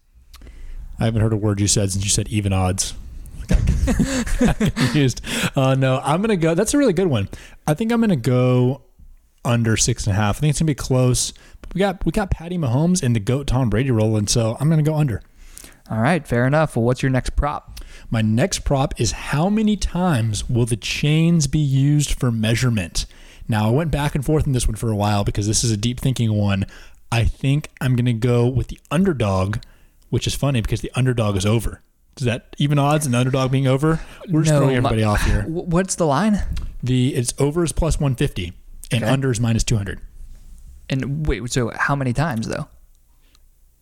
[0.99, 2.93] I haven't heard a word you said since you said even odds.
[3.47, 5.21] Confused.
[5.55, 6.53] Uh, no, I'm gonna go.
[6.53, 7.29] That's a really good one.
[7.65, 8.83] I think I'm gonna go
[9.43, 10.37] under six and a half.
[10.37, 11.33] I think it's gonna be close.
[11.61, 14.69] But we got we got Patty Mahomes and the goat Tom Brady rolling, so I'm
[14.69, 15.21] gonna go under.
[15.89, 16.75] All right, fair enough.
[16.75, 17.76] Well, what's your next prop?
[18.09, 23.05] My next prop is how many times will the chains be used for measurement?
[23.49, 25.71] Now, I went back and forth in this one for a while because this is
[25.71, 26.65] a deep thinking one.
[27.11, 29.57] I think I'm going to go with the underdog,
[30.09, 31.81] which is funny because the underdog is over.
[32.17, 33.99] Is that even odds and the underdog being over?
[34.29, 35.43] We're just throwing my- everybody off here.
[35.47, 36.43] What's the line?
[36.81, 38.53] The it's over is plus 150
[38.91, 39.11] and Okay.
[39.11, 39.99] under is minus 200.
[40.89, 42.67] And wait, so how many times though?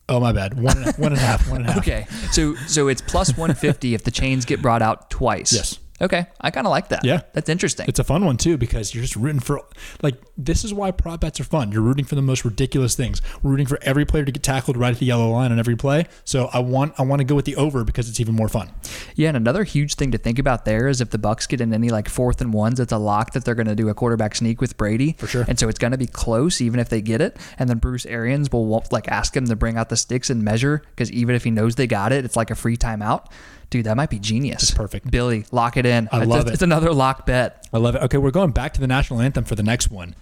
[0.08, 0.54] Oh my bad.
[0.60, 1.48] One one and a half.
[1.50, 1.78] One and a half.
[1.86, 5.52] Okay, so so it's plus 150 if the chains get brought out twice.
[5.52, 5.78] Yes.
[6.00, 7.04] Okay, I kind of like that.
[7.04, 7.22] Yeah.
[7.32, 7.86] that's interesting.
[7.88, 9.62] It's a fun one too because you're just rooting for
[10.02, 11.72] like this is why prop bets are fun.
[11.72, 13.22] You're rooting for the most ridiculous things.
[13.42, 15.76] We're rooting for every player to get tackled right at the yellow line on every
[15.76, 16.06] play.
[16.24, 18.70] So I want I want to go with the over because it's even more fun.
[19.14, 21.72] Yeah, and another huge thing to think about there is if the Bucks get in
[21.72, 24.34] any like fourth and ones, it's a lock that they're going to do a quarterback
[24.34, 25.44] sneak with Brady for sure.
[25.48, 27.36] And so it's going to be close even if they get it.
[27.58, 30.82] And then Bruce Arians will like ask him to bring out the sticks and measure
[30.90, 33.26] because even if he knows they got it, it's like a free timeout.
[33.70, 34.62] Dude, that might be genius.
[34.62, 35.10] It's perfect.
[35.10, 36.08] Billy, lock it in.
[36.12, 36.52] I It's- love it.
[36.54, 37.66] It's another lock bet.
[37.72, 38.02] I love it.
[38.02, 40.14] Okay, we're going back to the national anthem for the next one.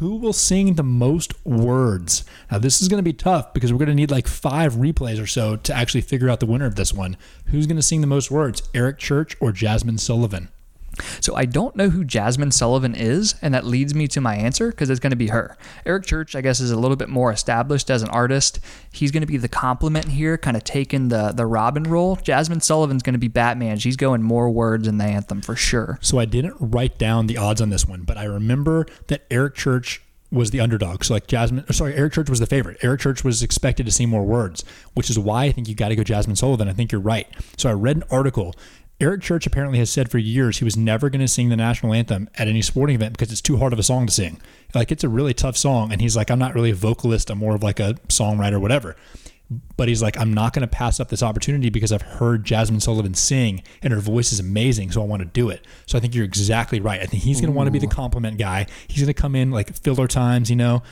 [0.00, 2.24] Who will sing the most words?
[2.50, 5.22] Now, this is going to be tough because we're going to need like five replays
[5.22, 7.16] or so to actually figure out the winner of this one.
[7.46, 10.48] Who's going to sing the most words, Eric Church or Jazmine Sullivan?
[11.20, 14.70] So I don't know who Jazmine Sullivan is, and that leads me to my answer
[14.70, 15.56] because it's going to be her.
[15.86, 18.60] Eric Church, I guess, is a little bit more established as an artist.
[18.92, 22.16] He's going to be the compliment here, kind of taking the the Robin role.
[22.16, 23.78] Jazmine Sullivan's going to be Batman.
[23.78, 25.98] She's going more words in the anthem for sure.
[26.00, 29.54] So I didn't write down the odds on this one, but I remember that Eric
[29.54, 30.02] Church
[30.34, 31.04] was the underdog.
[31.04, 32.78] So like Jazmine, or sorry, Eric Church was the favorite.
[32.82, 35.88] Eric Church was expected to see more words, which is why I think you got
[35.88, 36.68] to go Jazmine Sullivan.
[36.68, 37.28] I think you're right.
[37.56, 38.54] So I read an article.
[39.00, 41.92] Eric Church apparently has said for years he was never going to sing the national
[41.92, 44.40] anthem at any sporting event because it's too hard of a song to sing.
[44.72, 47.28] Like it's a really tough song, and he's like, I'm not really a vocalist.
[47.28, 48.96] I'm more of like a songwriter, whatever
[49.76, 52.80] but he's like, I'm not going to pass up this opportunity because I've heard Jazmine
[52.80, 55.66] Sullivan sing and her voice is amazing, so I want to do it.
[55.86, 57.00] So I think you're exactly right.
[57.00, 58.66] I think he's going to want to be the compliment guy.
[58.88, 60.82] He's going to come in like filler times, you know,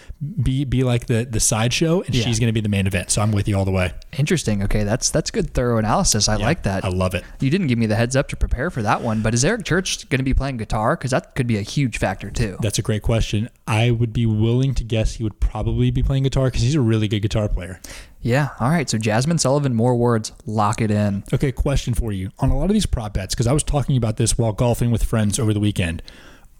[0.43, 2.25] be be like the the sideshow, and Yeah.
[2.25, 3.11] she's going to be the main event.
[3.11, 3.93] So I'm with you all the way.
[4.19, 4.63] Interesting.
[4.65, 6.29] Okay, that's that's good thorough analysis.
[6.29, 6.85] I like that.
[6.85, 7.25] I love it.
[7.41, 9.65] You didn't give me the heads up to prepare for that one, but is Eric
[9.65, 10.97] Church going to be playing guitar?
[10.97, 12.59] Because that could be a huge factor too.
[12.61, 13.49] That's a great question.
[13.67, 16.81] I would be willing to guess he would probably be playing guitar because he's a
[16.81, 17.81] really good guitar player.
[18.23, 18.51] Yeah.
[18.61, 18.89] All right.
[18.89, 20.33] So Jazmine Sullivan, more words.
[20.47, 21.25] Lock it in.
[21.33, 22.31] Okay, question for you.
[22.39, 24.91] On a lot of these prop bets, because I was talking about this while golfing
[24.91, 26.03] with friends over the weekend,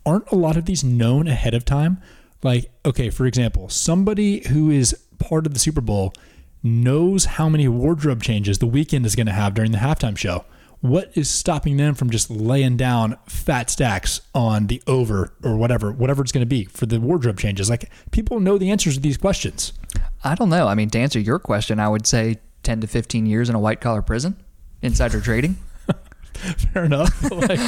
[0.05, 2.03] aren't a lot of these known ahead of time?
[2.43, 6.13] Like, okay, for example, somebody who is part of the Super Bowl
[6.65, 10.45] knows how many wardrobe changes the weekend is going to have during the halftime show.
[10.81, 15.93] What is stopping them from just laying down fat stacks on the over or whatever,
[15.93, 17.71] whatever it's going to be for the wardrobe changes?
[17.71, 19.73] Like, people know the answers to these questions.
[20.25, 20.69] I don't know.
[20.69, 23.59] I mean, to answer your question, I would say 10 to 15 years in a
[23.59, 24.37] white collar prison,
[24.81, 25.57] insider trading.
[26.73, 27.31] Fair enough.
[27.31, 27.61] like,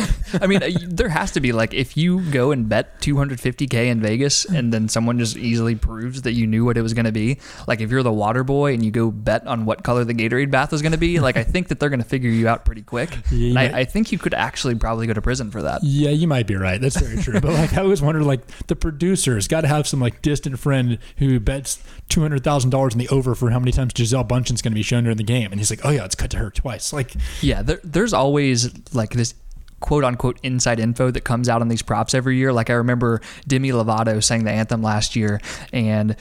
[0.43, 4.45] I mean, there has to be like if you go and bet 250k in Vegas
[4.45, 4.57] hmm.
[4.57, 7.39] and then someone just easily proves that you knew what it was going to be.
[7.67, 10.51] Like if you're the water boy and you go bet on what color the Gatorade
[10.51, 12.65] bath is going to be, like I think that they're going to figure you out
[12.65, 13.17] pretty quick.
[13.31, 13.61] Yeah.
[13.61, 15.83] I, I think you could actually probably go to prison for that.
[15.83, 16.81] Yeah, you might be right.
[16.81, 17.41] That's very true.
[17.41, 20.99] but like, I always wonder, like, the producer's got to have some like distant friend
[21.19, 24.63] who bets two hundred thousand dollars in the over for how many times Gisele Bündchen's
[24.63, 26.39] going to be shown during the game, and he's like, "Oh yeah, it's cut to
[26.39, 28.54] her twice." Like, Yeah, there, there's always
[28.95, 29.35] like this
[29.81, 32.53] quote unquote inside info that comes out on these props every year.
[32.53, 35.41] Like I remember Demi Lovato sang the anthem last year
[35.73, 36.17] and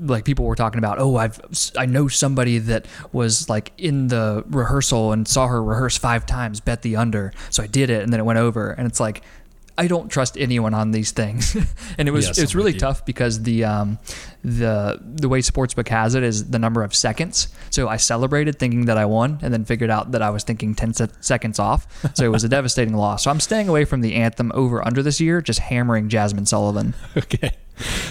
[0.00, 1.40] like people were talking about, oh, I've
[1.76, 6.60] I know somebody that was like in the rehearsal and saw her rehearse five times,
[6.60, 9.22] bet the under, so I did it, and then it went over, and it's like.
[9.76, 11.56] I don't trust anyone on these things,
[11.98, 12.78] and it was Yes, it's really you.
[12.78, 13.98] tough because the um,
[14.44, 17.48] the the way sportsbook has it is the number of seconds.
[17.70, 20.74] So I celebrated thinking that I won, and then figured out that I was thinking
[20.76, 21.86] ten se- seconds off.
[22.16, 23.24] So it was a devastating loss.
[23.24, 26.94] So I'm staying away from the anthem over under this year, just hammering Jazmine Sullivan.
[27.16, 27.50] okay,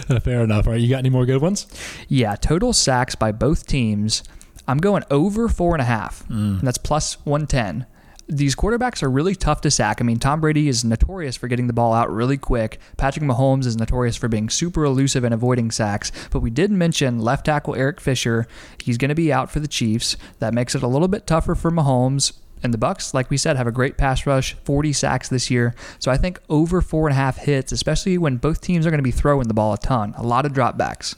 [0.10, 0.68] Uh, fair enough.
[0.68, 1.66] All right, you got any more good ones?
[2.10, 4.22] Yeah, total sacks by both teams.
[4.68, 6.24] I'm going over four and a half.
[6.30, 7.86] And that's plus 110.
[8.28, 10.00] These quarterbacks are really tough to sack.
[10.00, 12.80] I mean, Tom Brady is notorious for getting the ball out really quick.
[12.96, 16.12] Patrick Mahomes is notorious for being super elusive and avoiding sacks.
[16.32, 18.48] But we did mention left tackle Eric Fisher.
[18.82, 20.16] He's going to be out for the Chiefs.
[20.40, 22.34] That makes it a little bit tougher for Mahomes.
[22.64, 25.76] And the Bucs, like we said, have a great pass rush, 40 sacks this year.
[26.00, 29.00] So I think over four and a half hits, especially when both teams are going
[29.00, 30.14] to be throwing the ball a ton.
[30.16, 31.16] A lot of dropbacks.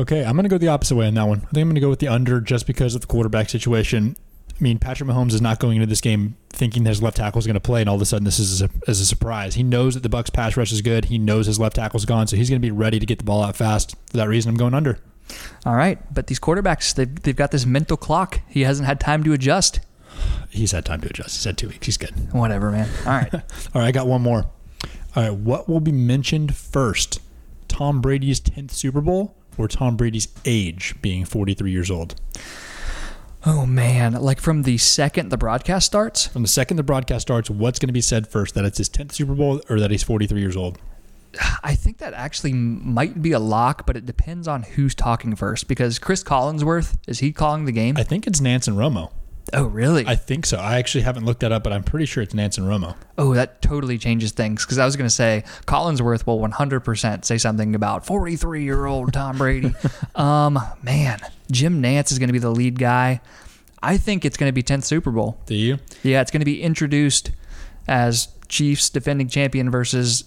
[0.00, 1.38] Okay, I'm going to go the opposite way on that one.
[1.38, 4.16] I think I'm going to go with the under just because of the quarterback situation.
[4.58, 7.38] I mean, Patrick Mahomes is not going into this game thinking that his left tackle
[7.38, 9.54] is going to play, and all of a sudden this is a, is a surprise.
[9.54, 11.06] He knows that the Bucs pass rush is good.
[11.06, 13.24] He knows his left tackle's gone, so he's going to be ready to get the
[13.24, 13.94] ball out fast.
[14.10, 14.98] For that reason, I'm going under.
[15.66, 18.40] All right, but these quarterbacks, they've, they've got this mental clock.
[18.48, 19.80] He hasn't had time to adjust.
[20.48, 21.36] He's had time to adjust.
[21.36, 21.84] He's had two weeks.
[21.84, 22.14] He's good.
[22.32, 22.88] Whatever, man.
[23.04, 23.34] All right.
[23.34, 23.40] All
[23.74, 24.46] right, I got one more.
[25.14, 27.20] All right, what will be mentioned first?
[27.68, 32.14] Tom Brady's 10th Super Bowl or Tom Brady's age being 43 years old?
[33.46, 34.14] Oh, man.
[34.14, 37.86] Like from the second the broadcast starts, From the second the broadcast starts, what's going
[37.86, 38.54] to be said first?
[38.54, 40.78] That it's his 10th Super Bowl or that he's 43 years old?
[41.62, 45.68] I think that actually might be a lock, but it depends on who's talking first.
[45.68, 47.96] Because Chris Collinsworth, is he calling the game?
[47.96, 49.12] I think it's Nantz and Romo.
[49.52, 50.04] Oh, really?
[50.06, 50.58] I think so.
[50.58, 52.96] I actually haven't looked that up, but I'm pretty sure it's Nantz and Romo.
[53.16, 54.64] oh, that totally changes things.
[54.64, 59.12] Because I was going to say Collinsworth will 100% say something about 43 year old
[59.12, 59.74] Tom Brady.
[60.14, 63.20] um, man, Jim Nantz is going to be the lead guy.
[63.82, 65.38] I think it's going to be 10th Super Bowl.
[65.46, 65.78] Do you?
[66.02, 67.30] Yeah, it's going to be introduced
[67.86, 70.24] as Chiefs defending champion versus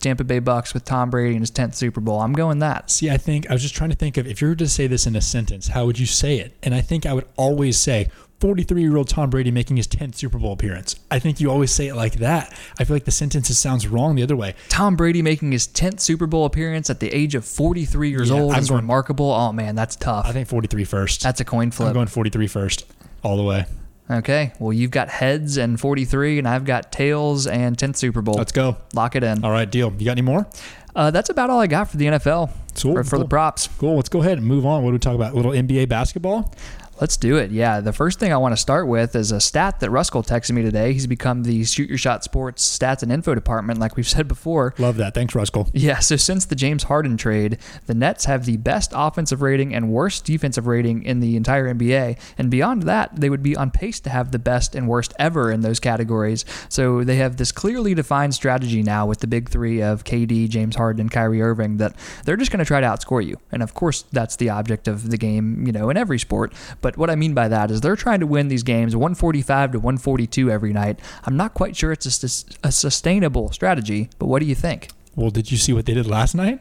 [0.00, 2.20] Tampa Bay Bucs with Tom Brady in his 10th Super Bowl.
[2.20, 2.90] I'm going that.
[2.90, 4.86] See, I think I was just trying to think of if you were to say
[4.86, 6.56] this in a sentence, how would you say it?
[6.62, 8.08] And I think I would always say
[8.40, 10.94] 43 year old Tom Brady making his 10th Super Bowl appearance.
[11.10, 12.52] I think you always say it like that.
[12.78, 14.54] I feel like the sentence sounds wrong the other way.
[14.68, 18.40] Tom Brady making his 10th Super Bowl appearance at the age of 43 years Yeah,
[18.40, 19.30] old I'm is going- remarkable.
[19.32, 20.26] Oh, man, that's tough.
[20.26, 21.22] I think 43 first.
[21.22, 21.88] That's a coin flip.
[21.88, 22.84] I'm going 43 first,
[23.22, 23.64] all the way.
[24.08, 28.34] Okay, well, you've got heads and 43, and I've got tails and 10th Super Bowl.
[28.36, 28.76] Let's go.
[28.94, 29.44] Lock it in.
[29.44, 29.92] All right, deal.
[29.98, 30.46] You got any more?
[30.94, 33.68] Uh, that's about all I got for the NFL, Cool, for, for the props.
[33.78, 33.96] Cool.
[33.96, 34.82] Let's go ahead and move on.
[34.84, 35.32] What do we talk about?
[35.32, 36.54] A little NBA basketball?
[37.00, 37.50] Let's do it.
[37.50, 37.80] Yeah.
[37.80, 40.62] The first thing I want to start with is a stat that Ruskell texted me
[40.62, 40.94] today.
[40.94, 44.74] He's become the Shoot Your Shot Sports stats and info department, like we've said before.
[44.78, 45.12] Love that.
[45.12, 45.70] Thanks, Ruskell.
[45.74, 49.90] Yeah, so since the James Harden trade, the Nets have the best offensive rating and
[49.90, 52.18] worst defensive rating in the entire NBA.
[52.38, 55.50] And beyond that, they would be on pace to have the best and worst ever
[55.50, 56.46] in those categories.
[56.70, 60.76] So they have this clearly defined strategy now with the big three of KD, James
[60.76, 63.38] Harden, and Kyrie Irving that they're just going to try to outscore you.
[63.52, 66.54] And of course, that's the object of the game, you know, in every sport.
[66.80, 69.78] But what I mean by that is they're trying to win these games 145 to
[69.78, 71.00] 142 every night.
[71.24, 74.88] I'm not quite sure it's a, a sustainable strategy, but what do you think?
[75.14, 76.60] Well, did you see what they did last night?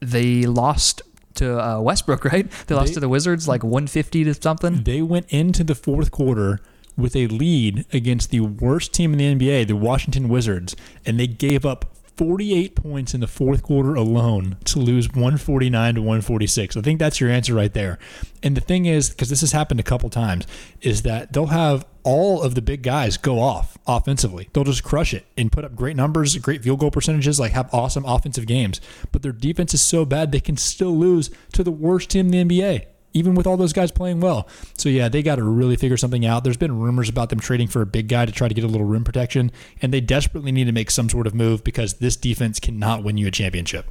[0.00, 1.02] they lost
[1.34, 2.50] to uh, Westbrook, right?
[2.66, 4.82] They lost They- to the Wizards like 150 to something.
[4.84, 6.58] They went into the fourth quarter
[6.96, 10.74] with a lead against the worst team in the NBA, the Washington Wizards,
[11.06, 16.02] and they gave up 48 points in the fourth quarter alone to lose 149 to
[16.02, 16.76] 146.
[16.76, 17.98] I think that's your answer right there.
[18.42, 20.46] And the thing is, because this has happened a couple times,
[20.82, 24.50] is that they'll have all of the big guys go off offensively.
[24.52, 27.72] They'll just crush it and put up great numbers, great field goal percentages, like have
[27.72, 28.82] awesome offensive games.
[29.12, 32.48] But their defense is so bad they can still lose to the worst team in
[32.48, 34.48] the NBA even with all those guys playing well.
[34.76, 36.44] So yeah, they got to really figure something out.
[36.44, 38.68] There's been rumors about them trading for a big guy to try to get a
[38.68, 39.50] little rim protection,
[39.82, 43.16] and they desperately need to make some sort of move because this defense cannot win
[43.16, 43.86] you a championship.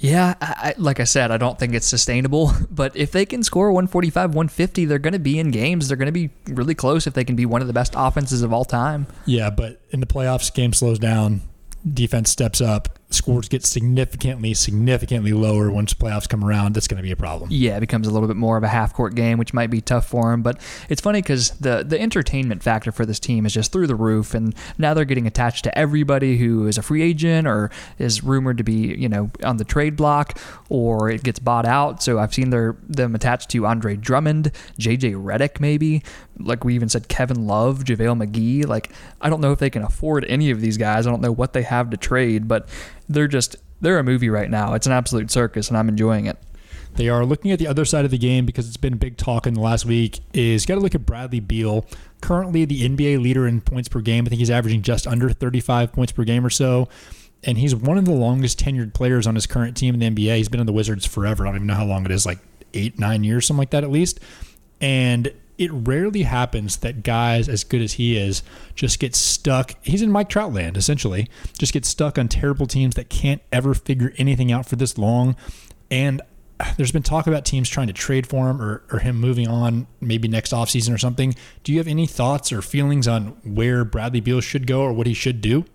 [0.00, 2.52] Yeah, I, like I said, I don't think it's sustainable.
[2.70, 5.88] But if they can score 145, 150, they're going to be in games.
[5.88, 8.42] They're going to be really close if they can be one of the best offenses
[8.42, 9.06] of all time.
[9.26, 11.42] Yeah, but in the playoffs, game slows down,
[11.92, 16.74] defense steps up, scores get significantly, significantly lower once playoffs come around.
[16.74, 17.48] That's going to be a problem.
[17.52, 19.80] Yeah, it becomes a little bit more of a half court game, which might be
[19.80, 20.42] tough for them.
[20.42, 23.94] But it's funny because the the entertainment factor for this team is just through the
[23.94, 28.22] roof, and now they're getting attached to everybody who is a free agent or is
[28.22, 32.02] rumored to be you know on the trade block or it gets bought out.
[32.02, 36.02] So I've seen their them attached to Andre Drummond, JJ Redick, maybe.
[36.38, 38.66] Like we even said, Kevin Love, JaVale McGee.
[38.66, 41.06] Like I don't know if they can afford any of these guys.
[41.06, 42.68] I don't know what they have to trade, but
[43.10, 44.74] they're just they're a movie right now.
[44.74, 46.38] It's an absolute circus, and I'm enjoying it.
[46.94, 49.46] They are looking at the other side of the game because it's been big talk
[49.46, 50.20] in the last week.
[50.32, 51.86] Is got to look at Bradley Beal,
[52.20, 54.26] currently the NBA leader in points per game.
[54.26, 56.88] I think he's averaging just under 35 points per game or so,
[57.44, 60.36] and he's one of the longest tenured players on his current team in the NBA.
[60.36, 61.46] He's been in the Wizards forever.
[61.46, 62.38] I don't even know how long it is, like
[62.74, 64.20] eight, nine years, something like that at least.
[64.80, 68.42] And it rarely happens that guys as good as he is
[68.74, 69.74] just get stuck.
[69.82, 71.28] He's in Mike Trout land, essentially.
[71.58, 75.36] Just get stuck on terrible teams that can't ever figure anything out for this long.
[75.90, 76.22] And
[76.78, 79.86] there's been talk about teams trying to trade for him or, or him moving on
[80.00, 81.34] maybe next offseason or something.
[81.62, 85.06] Do you have any thoughts or feelings on where Bradley Beal should go or what
[85.06, 85.66] he should do?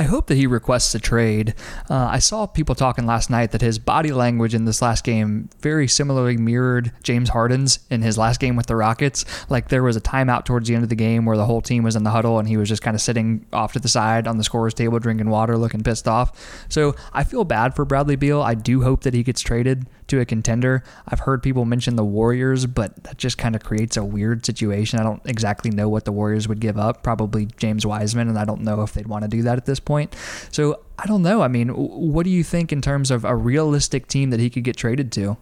[0.00, 1.52] I hope that he requests a trade.
[1.90, 5.50] Uh, I saw people talking last night that his body language in this last game
[5.60, 9.26] very similarly mirrored James Harden's in his last game with the Rockets.
[9.50, 11.82] Like there was a timeout towards the end of the game where the whole team
[11.82, 14.26] was in the huddle and he was just kind of sitting off to the side
[14.26, 16.64] on the scorer's table drinking water, looking pissed off.
[16.70, 18.40] So I feel bad for Bradley Beal.
[18.40, 20.82] I do hope that he gets traded to a contender.
[21.08, 25.00] I've heard people mention the Warriors, but that just kind of creates a weird situation.
[25.00, 27.02] I don't exactly know what the Warriors would give up.
[27.02, 29.80] Probably James Wiseman, and I don't know if they'd want to do that at this
[29.80, 30.14] point.
[30.50, 31.42] So I don't know.
[31.42, 34.64] I mean, what do you think in terms of a realistic team that he could
[34.64, 35.36] get traded to?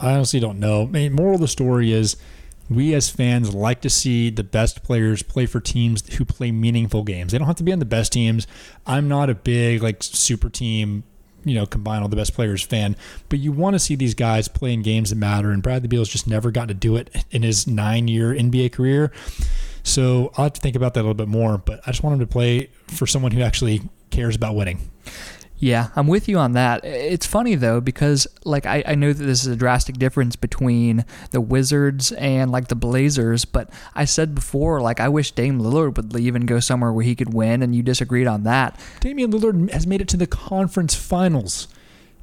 [0.00, 0.82] I honestly don't know.
[0.82, 2.16] I mean, moral of the story is
[2.68, 7.02] we as fans like to see the best players play for teams who play meaningful
[7.02, 7.32] games.
[7.32, 8.46] They don't have to be on the best teams.
[8.86, 11.04] I'm not a big like super team,
[11.44, 12.96] you know, combine all the best players fan,
[13.28, 15.50] but you want to see these guys playing games that matter.
[15.50, 19.12] And Bradley Beal's just never gotten to do it in his nine year NBA career.
[19.82, 21.58] So I'll have to think about that a little bit more.
[21.58, 24.90] But I just want him to play for someone who actually cares about winning.
[25.56, 26.84] Yeah, I'm with you on that.
[26.84, 31.04] It's funny though because like I, I know that this is a drastic difference between
[31.30, 35.96] the Wizards and like the Blazers, but I said before like I wish Dame Lillard
[35.96, 38.78] would leave and go somewhere where he could win, and you disagreed on that.
[39.00, 41.68] Damian Lillard has made it to the conference finals.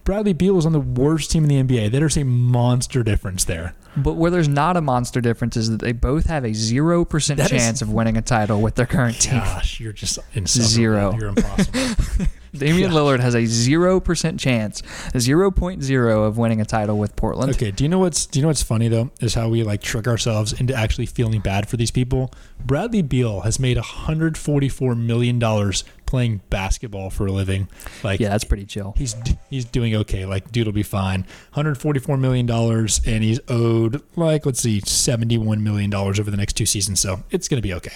[0.04, 1.91] Bradley Beal is on the worst team in the NBA.
[1.91, 3.76] There's a monster difference there.
[3.96, 7.38] But where there's not a monster difference is that they both have a zero percent
[7.38, 9.39] That is- of winning a title with their current team.
[9.39, 10.70] Gosh, you're just insufferable.
[10.70, 11.13] Zero.
[11.17, 12.26] You're impossible.
[12.54, 12.98] Damian Yeah.
[12.98, 14.84] Lillard has a zero percent chance,
[15.18, 17.54] zero point zero of winning a title with Portland.
[17.54, 19.10] okay, do you know what's do you know what's funny though?
[19.22, 22.32] Is how we like trick ourselves into actually feeling bad for these people.
[22.66, 27.69] Bradley Beal has made 144 million dollars playing basketball for a living.
[28.04, 28.93] Like Yeah, that's pretty chill.
[28.97, 29.15] he's
[29.50, 30.26] he's doing okay.
[30.26, 31.21] Like dude will be fine.
[31.54, 36.53] 144 million dollars, and he's owed like let's see, 71 million dollars over the next
[36.53, 36.99] two seasons.
[36.99, 37.95] So it's gonna be okay.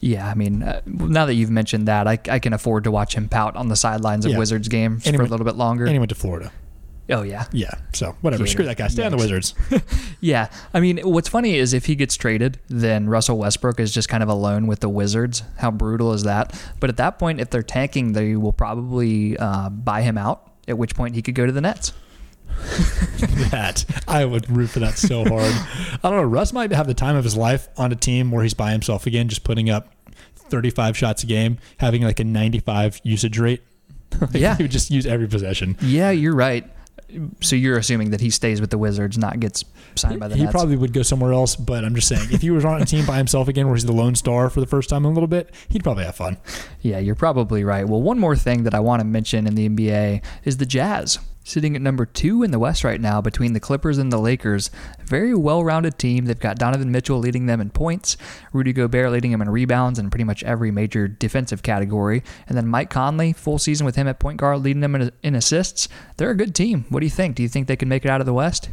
[0.00, 3.14] Yeah, I mean, uh, now that you've mentioned that, I, I can afford to watch
[3.14, 4.38] him pout on the sidelines of Yeah.
[4.38, 5.84] Wizards games And for a little bit longer.
[5.84, 6.50] And he went to Florida.
[7.10, 7.70] Oh yeah, Yeah.
[7.92, 8.44] So whatever.
[8.44, 8.50] Yeah.
[8.50, 8.88] Screw that guy.
[8.88, 9.54] Stay on the Wizards.
[10.20, 10.48] yeah.
[10.72, 14.22] I mean, what's funny is if he gets traded, then Russell Westbrook is just kind
[14.22, 15.42] of alone with the Wizards.
[15.58, 16.58] How brutal is that?
[16.80, 20.50] But at that point, if they're tanking, they will probably uh, buy him out.
[20.68, 21.92] At which point, he could go to the Nets.
[23.50, 25.52] that I would root for that so hard.
[26.04, 26.22] I don't know.
[26.22, 29.06] Russ might have the time of his life on a team where he's by himself
[29.06, 29.92] again, just putting up
[30.36, 33.62] 35 shots a game, having like a 95 usage rate.
[34.20, 34.56] Like, Yeah.
[34.56, 35.76] he would just use every possession.
[35.80, 36.68] Yeah, you're right.
[37.40, 40.38] So you're assuming that he stays with the Wizards, not gets signed by the Nets?
[40.38, 40.52] He Nets.
[40.52, 43.04] probably would go somewhere else, but I'm just saying, if he was on a team
[43.06, 45.26] by himself again, where he's the lone star for the first time in a little
[45.26, 46.38] bit, he'd probably have fun.
[46.80, 47.88] Yeah, you're probably right.
[47.88, 51.18] Well, one more thing that I want to mention in the NBA is the Jazz.
[51.44, 54.70] Sitting at number two in the West right now between the Clippers and the Lakers.
[55.04, 56.26] Very well rounded team.
[56.26, 58.16] They've got Donovan Mitchell leading them in points,
[58.52, 62.22] Rudy Gobert leading them in rebounds and pretty much every major defensive category.
[62.46, 65.34] And then Mike Conley, full season with him at point guard, leading them in, in
[65.34, 65.88] assists.
[66.16, 66.86] They're a good team.
[66.88, 67.36] What do you think?
[67.36, 68.70] Do you think they can make it out of the West?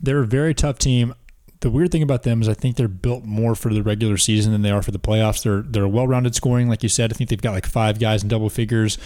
[0.00, 1.14] They're a very tough team.
[1.60, 4.50] The weird thing about them is I think they're built more for the regular season
[4.50, 5.44] than they are for the playoffs.
[5.44, 7.12] They're they're well-rounded scoring, like you said.
[7.12, 8.98] I think they've got like five guys in double figures.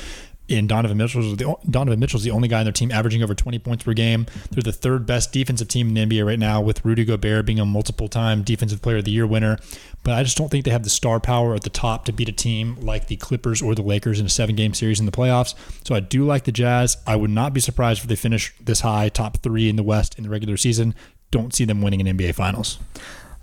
[0.49, 3.59] In Donovan Mitchell's the Donovan Mitchell's the only guy in their team averaging over 20
[3.59, 4.27] points per game.
[4.51, 7.59] They're the third best defensive team in the NBA right now, with Rudy Gobert being
[7.59, 9.59] a multiple-time Defensive Player of the Year winner.
[10.05, 12.29] But I just don't think they have the star power at the top to beat
[12.29, 15.55] a team like the Clippers or the Lakers in a seven-game series in the playoffs.
[15.85, 16.97] So I do like the Jazz.
[17.09, 20.17] I would not be surprised if they finish this high, top three in the West
[20.17, 20.95] in the regular season.
[21.33, 22.79] Don't see them winning an NBA Finals.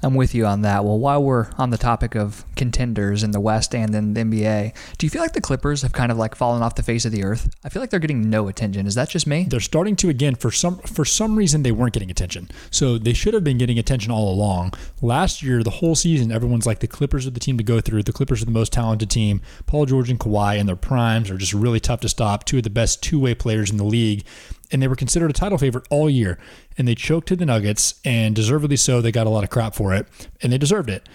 [0.04, 0.84] I'm with you on that.
[0.84, 4.74] Well, while we're on the topic of contenders in the West and in the NBA,
[4.98, 7.12] do you feel like the Clippers have kind of like fallen off the face of
[7.12, 7.50] the earth?
[7.64, 8.86] I feel like they're getting no attention.
[8.86, 9.46] Is that just me?
[9.50, 12.50] They're starting to again for some for some reason they weren't getting attention.
[12.70, 14.74] So they should have been getting attention all along.
[15.02, 18.04] Last year, the whole season, everyone's like the Clippers are the team to go through.
[18.04, 19.42] The Clippers are the most talented team.
[19.66, 22.44] Paul George and Kawhi in their primes are just really tough to stop.
[22.44, 24.26] Two of the best two-way players in the league.
[24.74, 26.38] And they were considered a title favorite all year.
[26.78, 29.00] And they choked to the Nuggets, and deservedly so.
[29.00, 30.08] They got a lot of crap for it,
[30.42, 31.08] and they deserved it.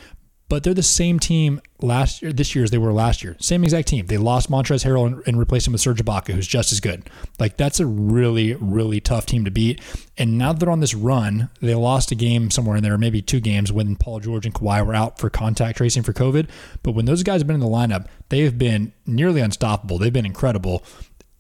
[0.49, 3.37] But they're the same team last year, this year as they were last year.
[3.39, 4.07] Same exact team.
[4.07, 7.11] They lost Montrezl Harrell and, and replaced him with Serge Ibaka, who's just as good.
[7.39, 9.83] Like that's a really, really tough team to beat.
[10.17, 13.21] And now that they're on this run, they lost a game somewhere in there, maybe
[13.21, 16.49] two games when Paul George and Kawhi were out for contact tracing for COVID.
[16.83, 19.99] But when those guys have been in the lineup, they have been nearly unstoppable.
[19.99, 20.83] They've been incredible.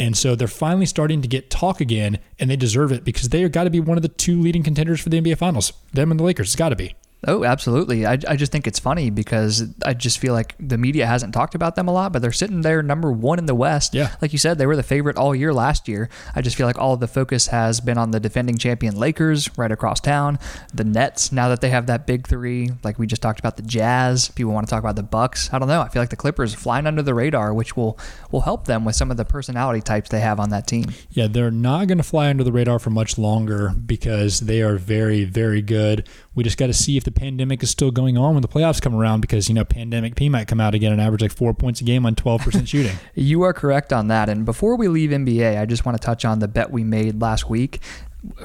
[0.00, 3.40] And so they're finally starting to get talk again, and they deserve it because they
[3.40, 5.72] have got to be one of the two leading contenders for the NBA Finals.
[5.92, 6.48] Them and the Lakers.
[6.48, 6.94] It's got to be.
[7.26, 8.06] Oh, absolutely.
[8.06, 11.56] I, I just think it's funny because I just feel like the media hasn't talked
[11.56, 13.92] about them a lot, but they're sitting there number one in the West.
[13.92, 14.14] Yeah.
[14.22, 16.08] Like you said, they were the favorite all year last year.
[16.36, 19.50] I just feel like all of the focus has been on the defending champion Lakers
[19.58, 20.38] right across town.
[20.72, 23.62] The Nets, now that they have that big three, like we just talked about the
[23.64, 24.28] Jazz.
[24.28, 25.52] People want to talk about the Bucks.
[25.52, 25.80] I don't know.
[25.80, 27.98] I feel like the Clippers flying under the radar, which will
[28.30, 30.86] will help them with some of the personality types they have on that team.
[31.10, 34.76] Yeah, they're not going to fly under the radar for much longer because they are
[34.76, 36.08] very, very good.
[36.38, 38.80] We just got to see if the pandemic is still going on when the playoffs
[38.80, 41.52] come around because, you know, pandemic P might come out again and average like four
[41.52, 42.96] points a game on 12% shooting.
[43.16, 44.28] You are correct on that.
[44.28, 47.20] And before we leave NBA, I just want to touch on the bet we made
[47.20, 47.80] last week.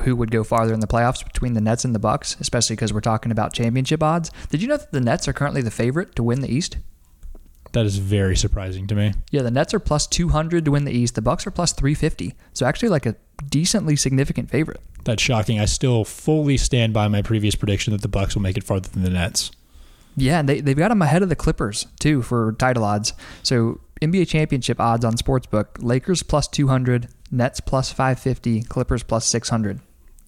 [0.06, 2.92] Who would go farther in the playoffs between the Nets and the Bucks, especially because
[2.92, 4.32] we're talking about championship odds.
[4.50, 6.78] Did you know that the Nets are currently the favorite to win the East?
[7.74, 9.14] That is very surprising to me.
[9.30, 11.14] Yeah, the Nets are plus 200 to win the East.
[11.14, 12.34] The Bucks are plus 350.
[12.54, 13.16] So actually like a
[13.50, 14.82] decently significant favorite.
[15.04, 15.60] That's shocking.
[15.60, 18.90] I still fully stand by my previous prediction that the Bucks will make it farther
[18.90, 19.52] than the Nets.
[20.16, 23.14] Yeah, and they, they've got them ahead of the Clippers, too, for title odds.
[23.42, 29.80] So NBA championship odds on Sportsbook Lakers plus 200, Nets plus 550, Clippers plus 600,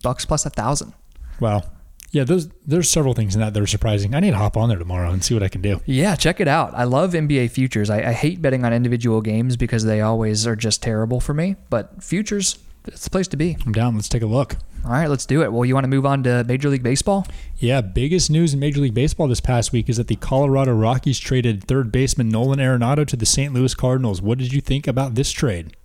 [0.02, 0.94] Bucks plus a 1,000.
[1.40, 1.64] Wow.
[2.12, 4.16] Yeah, those there's several things in that that are surprising.
[4.16, 5.82] I need to hop on there tomorrow and see what I can do.
[5.86, 6.74] Yeah, check it out.
[6.74, 7.90] I love NBA futures.
[7.90, 11.58] I, I hate betting on individual games because they always are just terrible for me.
[11.70, 12.58] But futures,
[12.88, 13.58] it's the place to be.
[13.66, 13.96] I'm down.
[13.96, 14.56] Let's take a look.
[14.84, 15.52] All right, let's do it.
[15.52, 17.26] Well, you want to move on to Major League Baseball?
[17.58, 21.18] Yeah, biggest news in Major League Baseball this past week is that the Colorado Rockies
[21.18, 23.54] traded third baseman Nolan Arenado to the St.
[23.54, 24.22] Louis Cardinals.
[24.22, 25.76] What did you think about this trade?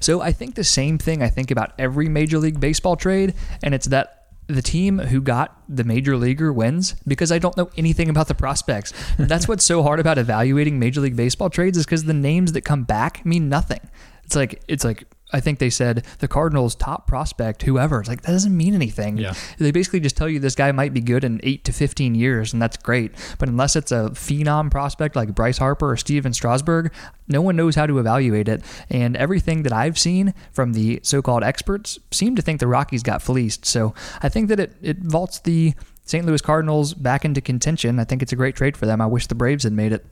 [0.00, 3.74] So I think the same thing I think about every Major League Baseball trade, and
[3.74, 8.10] it's that the team who got the major leaguer wins because I don't know anything
[8.10, 8.92] about the prospects.
[9.18, 12.62] That's what's so hard about evaluating Major League Baseball trades is because the names that
[12.62, 13.80] come back mean nothing.
[14.24, 18.00] It's like it's like I think they said the Cardinals' top prospect, whoever.
[18.00, 19.16] It's like that doesn't mean anything.
[19.16, 19.34] Yeah.
[19.58, 22.52] They basically just tell you this guy might be good in eight to fifteen years,
[22.52, 23.12] and that's great.
[23.38, 26.92] But unless it's a phenom prospect like Bryce Harper or Stephen Strasburg,
[27.28, 28.62] no one knows how to evaluate it.
[28.90, 33.22] And everything that I've seen from the so-called experts seem to think the Rockies got
[33.22, 33.64] fleeced.
[33.64, 35.74] So I think that it it vaults the
[36.04, 36.26] St.
[36.26, 37.98] Louis Cardinals back into contention.
[37.98, 39.00] I think it's a great trade for them.
[39.00, 40.04] I wish the Braves had made it.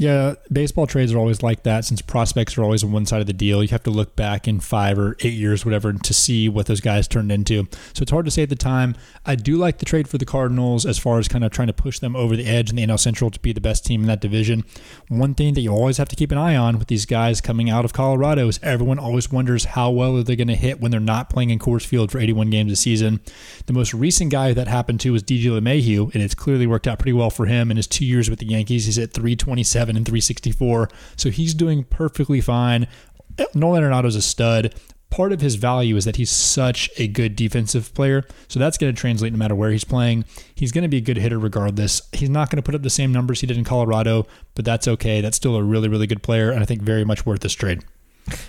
[0.00, 3.26] Yeah, baseball trades are always like that since prospects are always on one side of
[3.26, 3.64] the deal.
[3.64, 6.80] You have to look back in five or eight years, whatever, to see what those
[6.80, 7.66] guys turned into.
[7.94, 8.94] So it's hard to say at the time.
[9.26, 11.72] I do like the trade for the Cardinals as far as kind of trying to
[11.72, 14.06] push them over the edge in the NL Central to be the best team in
[14.06, 14.64] that division.
[15.08, 17.68] One thing that you always have to keep an eye on with these guys coming
[17.68, 20.92] out of Colorado is everyone always wonders how well are they going to hit when
[20.92, 23.18] they're not playing in Coors Field for 81 games a season.
[23.66, 27.00] The most recent guy that happened to was DJ LeMahieu, and it's clearly worked out
[27.00, 28.86] pretty well for him in his two years with the Yankees.
[28.86, 32.86] He's at 327 and 364, so he's doing perfectly fine.
[33.54, 34.74] Nolan Arenado's a stud.
[35.10, 38.94] Part of his value is that he's such a good defensive player, so that's going
[38.94, 40.26] to translate no matter where he's playing.
[40.54, 42.02] He's going to be a good hitter regardless.
[42.12, 44.86] He's not going to put up the same numbers he did in Colorado, but that's
[44.86, 45.22] okay.
[45.22, 47.84] That's still a really, really good player, and I think very much worth this trade.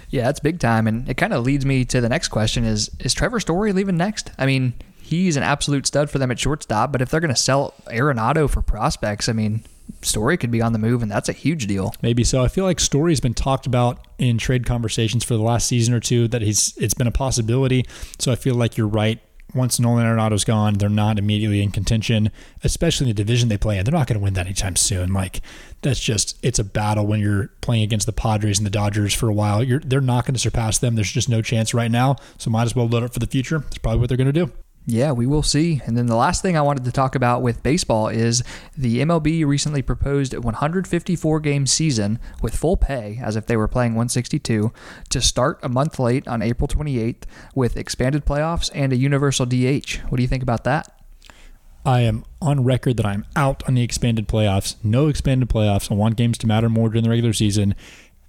[0.10, 2.92] Yeah, that's big time, and it kind of leads me to the next question: Is
[3.00, 4.32] is Trevor Story leaving next?
[4.38, 7.40] I mean, he's an absolute stud for them at shortstop, but if they're going to
[7.40, 9.64] sell Arenado for prospects, I mean,
[10.02, 11.94] Story could be on the move, and that's a huge deal.
[12.02, 12.44] Maybe so.
[12.44, 16.00] I feel like Story's been talked about in trade conversations for the last season or
[16.00, 16.28] two.
[16.28, 17.86] That he's it's been a possibility.
[18.20, 19.20] So I feel like you're right.
[19.56, 22.32] Once Nolan Arenado's gone, they're not immediately in contention,
[22.64, 23.84] especially in the division they play in.
[23.84, 25.12] They're not going to win that anytime soon.
[25.12, 25.42] Like
[25.82, 29.28] that's just it's a battle when you're playing against the Padres and the Dodgers for
[29.28, 29.64] a while.
[29.64, 30.96] You're they're not going to surpass them.
[30.96, 32.18] There's just no chance right now.
[32.38, 33.60] So might as well load up for the future.
[33.60, 34.52] That's probably what they're going to do.
[34.92, 35.84] Yeah, we will see.
[35.86, 38.44] And then the last thing I wanted to talk about with baseball is
[38.76, 43.68] the MLB recently proposed a 154 game season with full pay, as if they were
[43.68, 44.74] playing 162,
[45.10, 47.22] to start a month late on April 28th
[47.54, 49.98] with expanded playoffs and a universal DH.
[50.10, 50.92] What do you think about that?
[51.86, 54.76] I am on record that I'm out on the expanded playoffs.
[54.84, 55.92] No expanded playoffs.
[55.92, 57.76] I want games to matter more during the regular season.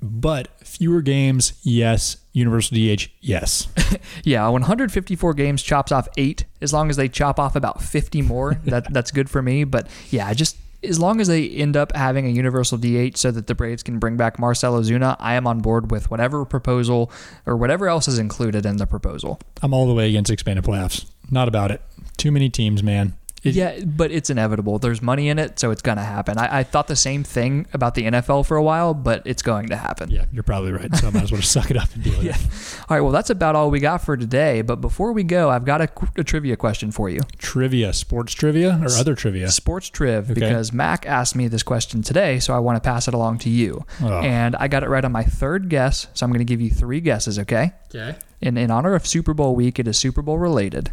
[0.02, 2.16] But fewer games, yes.
[2.32, 3.68] Universal DH, yes.
[4.24, 6.44] Yeah, 154 games chops off eight.
[6.60, 9.64] As long as they chop off about 50 more, that that's good for me.
[9.64, 13.46] But yeah, just as long as they end up having a universal DH so that
[13.46, 17.10] the Braves can bring back Marcell Ozuna, I am on board with whatever proposal
[17.46, 19.40] or whatever else is included in the proposal.
[19.62, 21.04] I'm all the way against expanded playoffs.
[21.30, 21.82] Not about it.
[22.16, 23.14] Too many teams, man.
[23.42, 24.78] It- Yeah, but it's inevitable.
[24.78, 26.36] There's money in it, so it's gonna happen.
[26.36, 29.68] I, I thought the same thing about the NFL for a while, but it's going
[29.70, 30.10] to happen.
[30.10, 30.94] Yeah, you're probably right.
[30.94, 32.34] So I might as well just suck it up and deal with Yeah.
[32.36, 32.80] it.
[32.90, 33.00] All right.
[33.00, 34.60] Well, that's about all we got for today.
[34.60, 37.20] But before we go, I've got a, a trivia question for you.
[37.38, 39.48] Trivia, sports trivia, or other trivia?
[39.48, 40.34] Sports triv, Okay.
[40.40, 43.48] because Mac asked me this question today, so I want to pass it along to
[43.48, 43.86] you.
[44.02, 44.18] Oh.
[44.20, 46.68] And I got it right on my third guess, so I'm going to give you
[46.70, 47.38] three guesses.
[47.38, 47.72] Okay.
[47.94, 48.16] Okay.
[48.42, 50.92] In in honor of Super Bowl week, it is Super Bowl related.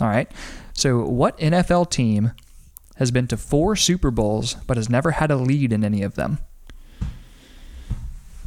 [0.00, 0.30] All right.
[0.78, 2.30] So, what NFL team
[2.98, 6.14] has been to four Super Bowls but has never had a lead in any of
[6.14, 6.38] them?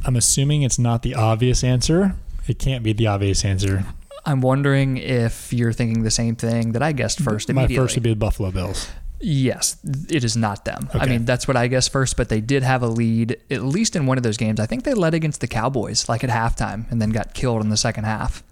[0.06, 2.14] I'm assuming it's not the obvious answer.
[2.48, 3.84] It can't be the obvious answer.
[4.24, 7.52] I'm wondering if you're thinking the same thing that I guessed first.
[7.52, 8.88] My first would be the Buffalo Bills.
[9.20, 9.76] Yes,
[10.08, 10.88] it is not them.
[10.94, 13.94] I mean, that's what I guessed first, but they did have a lead, at least
[13.94, 14.58] in one of those games.
[14.58, 17.68] I think they led against the Cowboys, like at halftime, and then got killed in
[17.68, 18.42] the second half.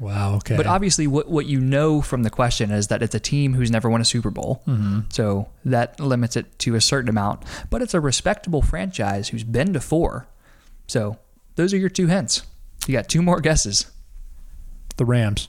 [0.00, 0.36] Wow.
[0.36, 0.56] Okay.
[0.56, 3.70] But obviously, what, what you know from the question is that it's a team who's
[3.70, 4.62] never won a Super Bowl.
[4.66, 5.00] Mm-hmm.
[5.10, 7.42] So that limits it to a certain amount.
[7.68, 10.26] But it's a respectable franchise who's been to four.
[10.86, 11.18] So
[11.56, 12.42] those are your two hints.
[12.86, 13.86] You got two more guesses.
[14.96, 15.48] the Rams.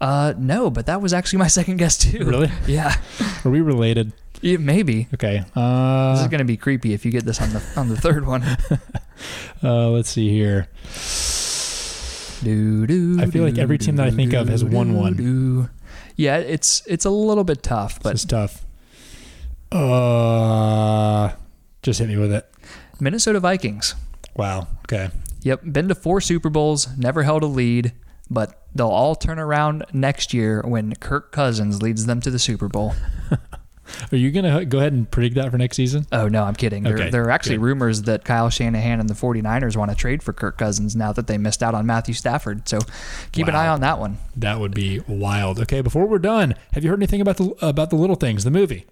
[0.00, 2.24] Uh, no, but that was actually my second guess too.
[2.26, 2.50] Really?
[2.66, 2.94] Yeah,
[3.46, 4.12] Are we related?
[4.42, 5.08] Yeah, maybe.
[5.14, 5.38] Okay.
[5.56, 7.96] Uh, This Uh, is gonna be creepy if you get this on the on the
[7.96, 8.42] third one.
[9.62, 10.68] uh, let's see here.
[12.44, 15.70] Do, do, I feel like every team that I think of has won one.
[16.16, 18.64] Yeah, it's it's a little bit tough, but it's tough.
[19.72, 21.32] Uh,
[21.82, 22.48] just hit me with it.
[23.00, 23.94] Minnesota Vikings.
[24.36, 24.68] Wow.
[24.84, 25.10] Okay.
[25.42, 27.92] Yep, been to four Super Bowls, never held a lead,
[28.30, 32.68] but they'll all turn around next year when Kirk Cousins leads them to the Super
[32.68, 32.94] Bowl.
[34.12, 36.06] Are you going to go ahead and predict that for next season?
[36.12, 36.82] Oh, no, I'm kidding.
[36.82, 37.64] There, Okay, there are actually good.
[37.64, 41.26] rumors that Kyle Shanahan and the 49ers want to trade for Kirk Cousins now that
[41.26, 42.68] they missed out on Matthew Stafford.
[42.68, 42.78] So
[43.32, 44.18] keep an eye on that one.
[44.36, 45.60] That would be wild.
[45.60, 48.50] Okay, before we're done, have you heard anything about the about the little things, the
[48.50, 48.86] movie?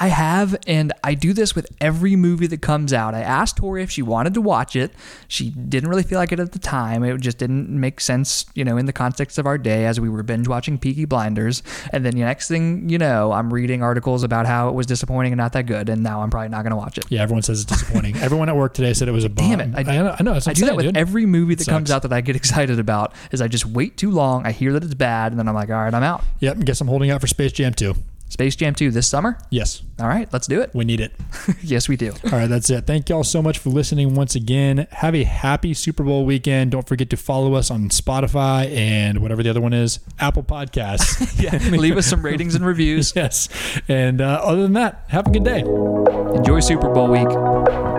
[0.00, 3.14] I have, and I do this with every movie that comes out.
[3.16, 4.92] I asked Tori if she wanted to watch it.
[5.26, 7.02] She didn't really feel like it at the time.
[7.02, 10.08] It just didn't make sense, you know, in the context of our day as we
[10.08, 11.64] were binge watching Peaky Blinders.
[11.92, 15.32] And then the next thing you know, I'm reading articles about how it was disappointing
[15.32, 17.04] and not that good, and now I'm probably not going to watch it.
[17.08, 18.16] Yeah, everyone says it's disappointing.
[18.18, 19.58] everyone at work today said it was a bomb.
[19.58, 19.88] Damn it.
[19.88, 20.16] I- I, know.
[20.18, 20.32] I know.
[20.46, 20.96] I do that with dude.
[20.96, 23.14] every movie that comes out that I get excited about.
[23.32, 25.70] Is I just wait too long, I hear that it's bad, and then I'm like,
[25.70, 26.22] all right, I'm out.
[26.38, 26.60] Yep.
[26.60, 27.96] Guess I'm holding out for Space Jam 2.
[28.28, 29.38] Space Jam 2 this summer.
[29.50, 30.70] Yes, All right, let's do it.
[30.74, 31.12] we need it.
[31.62, 32.12] yes, we do.
[32.24, 32.86] All right, that's it.
[32.86, 34.86] Thank y'all so much for listening once again.
[34.90, 36.70] Have a happy Super Bowl weekend.
[36.72, 41.42] Don't forget to follow us on Spotify and whatever the other one is, Apple Podcasts.
[41.42, 43.12] yeah, leave us some ratings and reviews.
[43.16, 43.48] yes.
[43.88, 45.60] And uh, other than that, have a good day.
[45.60, 47.97] Enjoy Super Bowl week.